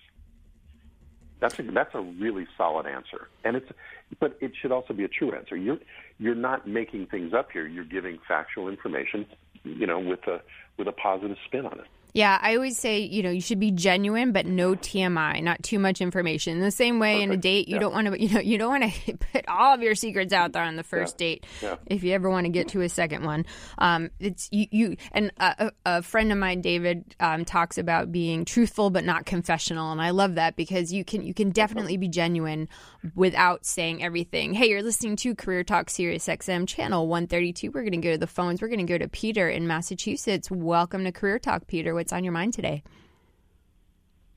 [1.39, 3.71] That's a, that's a really solid answer, and it's
[4.19, 5.55] but it should also be a true answer.
[5.55, 5.79] You're
[6.19, 7.65] you're not making things up here.
[7.65, 9.25] You're giving factual information,
[9.63, 10.41] you know, with a
[10.77, 11.87] with a positive spin on it.
[12.13, 15.79] Yeah, I always say, you know, you should be genuine, but no TMI, not too
[15.79, 16.57] much information.
[16.57, 17.79] In the same way, in a date, you Yeah.
[17.79, 20.51] don't want to, you know, you don't want to put all of your secrets out
[20.51, 21.45] there on the first date.
[21.61, 21.75] Yeah.
[21.85, 23.45] If you ever want to get to a second one,
[23.77, 24.67] um, it's you.
[24.71, 29.03] you and a, a a friend of mine, David, um, talks about being truthful but
[29.05, 32.67] not confessional, and I love that because you can you can definitely be genuine
[33.15, 34.53] without saying everything.
[34.53, 37.71] Hey, you're listening to Career Talk Sirius XM channel 132.
[37.71, 38.61] We're going to go to the phones.
[38.61, 40.51] We're going to go to Peter in Massachusetts.
[40.51, 41.93] Welcome to Career Talk, Peter.
[42.01, 42.81] What's on your mind today?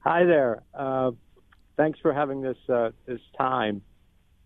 [0.01, 0.61] Hi there.
[0.75, 1.13] Uh,
[1.79, 3.81] thanks for having this uh, this time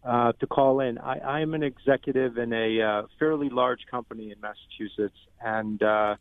[0.04, 0.98] uh, to call in.
[0.98, 6.14] I, I'm an executive in a uh, fairly large company in Massachusetts, and uh,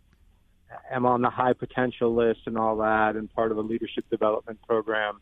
[0.91, 4.59] am on the high potential list and all that, and part of a leadership development
[4.67, 5.19] program.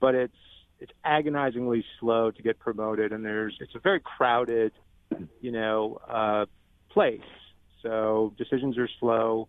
[0.00, 0.34] But it's
[0.80, 4.72] it's agonizingly slow to get promoted, and there's it's a very crowded,
[5.40, 6.46] you know, uh,
[6.90, 7.20] place.
[7.80, 9.46] So decisions are slow,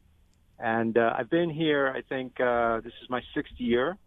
[0.64, 1.94] and uh, I've been here.
[1.94, 3.98] I think uh, this is my sixth year,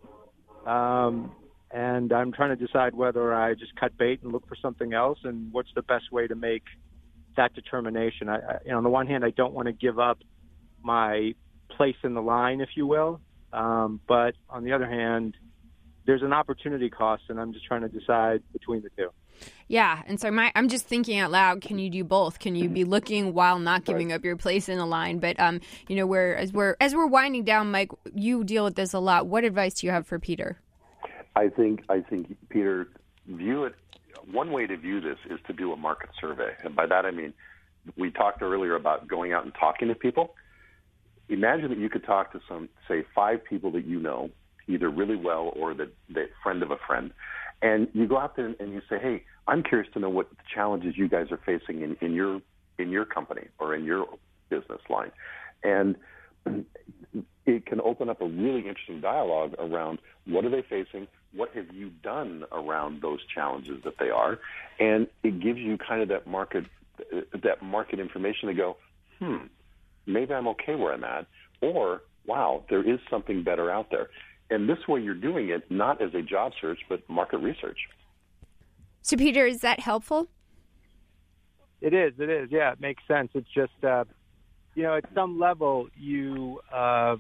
[0.65, 1.31] um,
[1.71, 5.19] and I'm trying to decide whether I just cut bait and look for something else,
[5.23, 6.63] and what's the best way to make
[7.37, 8.31] that determination.
[8.31, 10.19] I, I, you know, on the one hand, I don't want to give up
[10.83, 11.35] my
[11.69, 13.21] place in the line, if you will,
[13.53, 15.37] um, but on the other hand,
[16.07, 19.11] there's an opportunity cost, and I'm just trying to decide between the two.
[19.69, 21.61] Yeah, and so my I'm just thinking out loud.
[21.61, 22.39] Can you do both?
[22.39, 25.19] Can you be looking while not giving up your place in the line?
[25.19, 28.77] But um, you know, where as we're as we're winding down, Mike, you deal with
[28.77, 29.27] this a lot.
[29.27, 30.59] What advice do you have for Peter?
[31.35, 32.89] I think I think Peter
[33.27, 33.75] view it.
[34.31, 37.11] One way to view this is to do a market survey, and by that I
[37.11, 37.33] mean
[37.97, 40.35] we talked earlier about going out and talking to people.
[41.29, 44.31] Imagine that you could talk to some, say, five people that you know,
[44.69, 47.13] either really well or the, the friend of a friend,
[47.63, 50.37] and you go out there and you say, "Hey, I'm curious to know what the
[50.55, 52.41] challenges you guys are facing in, in your
[52.79, 54.07] in your company or in your
[54.49, 55.13] business line,"
[55.63, 55.97] and
[57.47, 61.73] it can open up a really interesting dialogue around what are they facing, what have
[61.73, 64.39] you done around those challenges that they are,
[64.79, 66.65] and it gives you kind of that market
[67.43, 68.77] that market information to go,
[69.19, 69.37] hmm,
[70.07, 71.27] maybe I'm okay where I'm at,
[71.61, 74.09] or wow, there is something better out there.
[74.51, 77.79] And this way, you're doing it not as a job search, but market research.
[79.03, 80.29] So, Peter, is that helpful?
[81.81, 82.15] It is.
[82.19, 82.49] It is.
[82.51, 83.31] Yeah, it makes sense.
[83.35, 84.05] It's just, uh,
[84.75, 87.17] you know, at some level, you uh,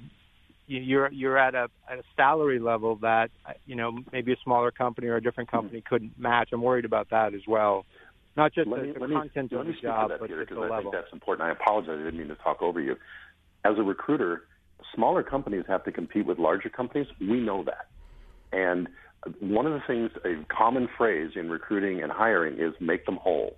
[0.66, 3.31] you're you're at a at a salary level that
[3.66, 6.51] you know maybe a smaller company or a different company couldn't match.
[6.53, 7.87] I'm worried about that as well.
[8.37, 10.29] Not just let the, me, the let content me, of the let job, that, but
[10.29, 10.91] Peter, just the I level.
[10.91, 11.49] think that's important.
[11.49, 11.99] I apologize.
[12.01, 12.97] I didn't mean to talk over you.
[13.64, 14.43] As a recruiter,
[14.97, 17.07] smaller companies have to compete with larger companies.
[17.21, 17.87] We know that.
[18.53, 18.89] And
[19.39, 23.57] one of the things, a common phrase in recruiting and hiring is make them whole.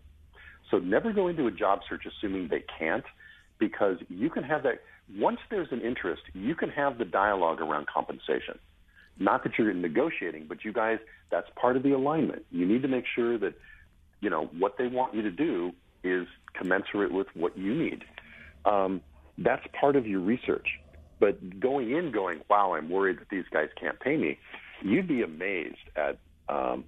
[0.71, 3.05] So never go into a job search assuming they can't,
[3.59, 4.83] because you can have that.
[5.17, 8.59] Once there's an interest, you can have the dialogue around compensation.
[9.19, 10.99] Not that you're negotiating, but you guys,
[11.31, 12.45] that's part of the alignment.
[12.51, 13.55] You need to make sure that,
[14.21, 15.73] you know, what they want you to do
[16.05, 18.05] is commensurate with what you need.
[18.65, 19.01] Um,
[19.39, 20.69] that's part of your research.
[21.21, 24.39] But going in, going, wow, I'm worried that these guys can't pay me.
[24.83, 26.85] You'd be amazed at um,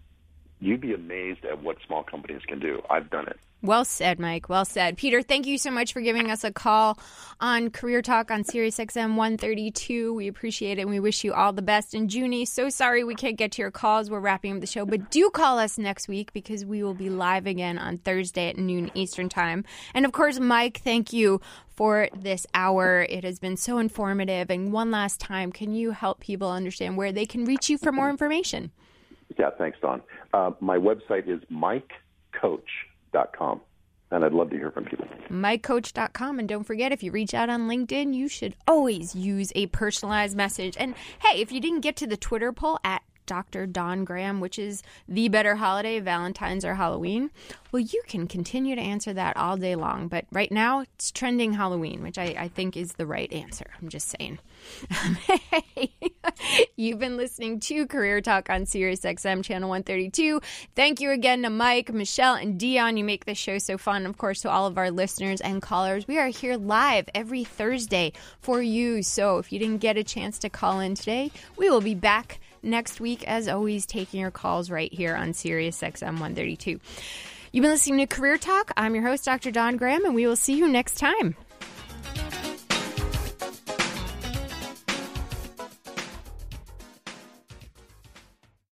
[0.60, 2.82] you'd be amazed at what small companies can do.
[2.88, 3.38] I've done it.
[3.62, 4.48] Well said, Mike.
[4.48, 4.96] Well said.
[4.96, 6.98] Peter, thank you so much for giving us a call
[7.40, 10.14] on Career Talk on Sirius XM 132.
[10.14, 11.92] We appreciate it and we wish you all the best.
[11.92, 14.10] And Junie, so sorry we can't get to your calls.
[14.10, 17.10] We're wrapping up the show, but do call us next week because we will be
[17.10, 19.66] live again on Thursday at noon Eastern Time.
[19.92, 23.06] And of course, Mike, thank you for this hour.
[23.10, 24.48] It has been so informative.
[24.48, 27.92] And one last time, can you help people understand where they can reach you for
[27.92, 28.70] more information?
[29.38, 30.00] Yeah, thanks, Dawn.
[30.32, 31.42] Uh, my website is
[33.12, 33.60] mikecoach.com,
[34.10, 35.06] and I'd love to hear from people.
[35.30, 36.38] MikeCoach.com.
[36.38, 40.36] And don't forget, if you reach out on LinkedIn, you should always use a personalized
[40.36, 40.76] message.
[40.78, 43.64] And hey, if you didn't get to the Twitter poll at Dr.
[43.64, 47.30] Dawn Graham, which is the better holiday, Valentine's or Halloween?
[47.70, 50.08] Well, you can continue to answer that all day long.
[50.08, 53.66] But right now, it's trending Halloween, which I, I think is the right answer.
[53.80, 54.40] I'm just saying.
[54.90, 55.92] hey,
[56.76, 60.40] you've been listening to Career Talk on Sirius XM Channel 132.
[60.74, 62.96] Thank you again to Mike, Michelle, and Dion.
[62.96, 64.06] You make this show so fun.
[64.06, 68.12] Of course, to all of our listeners and callers, we are here live every Thursday
[68.40, 69.04] for you.
[69.04, 72.40] So if you didn't get a chance to call in today, we will be back
[72.62, 76.80] next week, as always, taking your calls right here on Sirius XM 132.
[77.52, 78.70] You've been listening to Career Talk.
[78.76, 79.50] I'm your host, Dr.
[79.50, 81.36] Dawn Graham, and we will see you next time.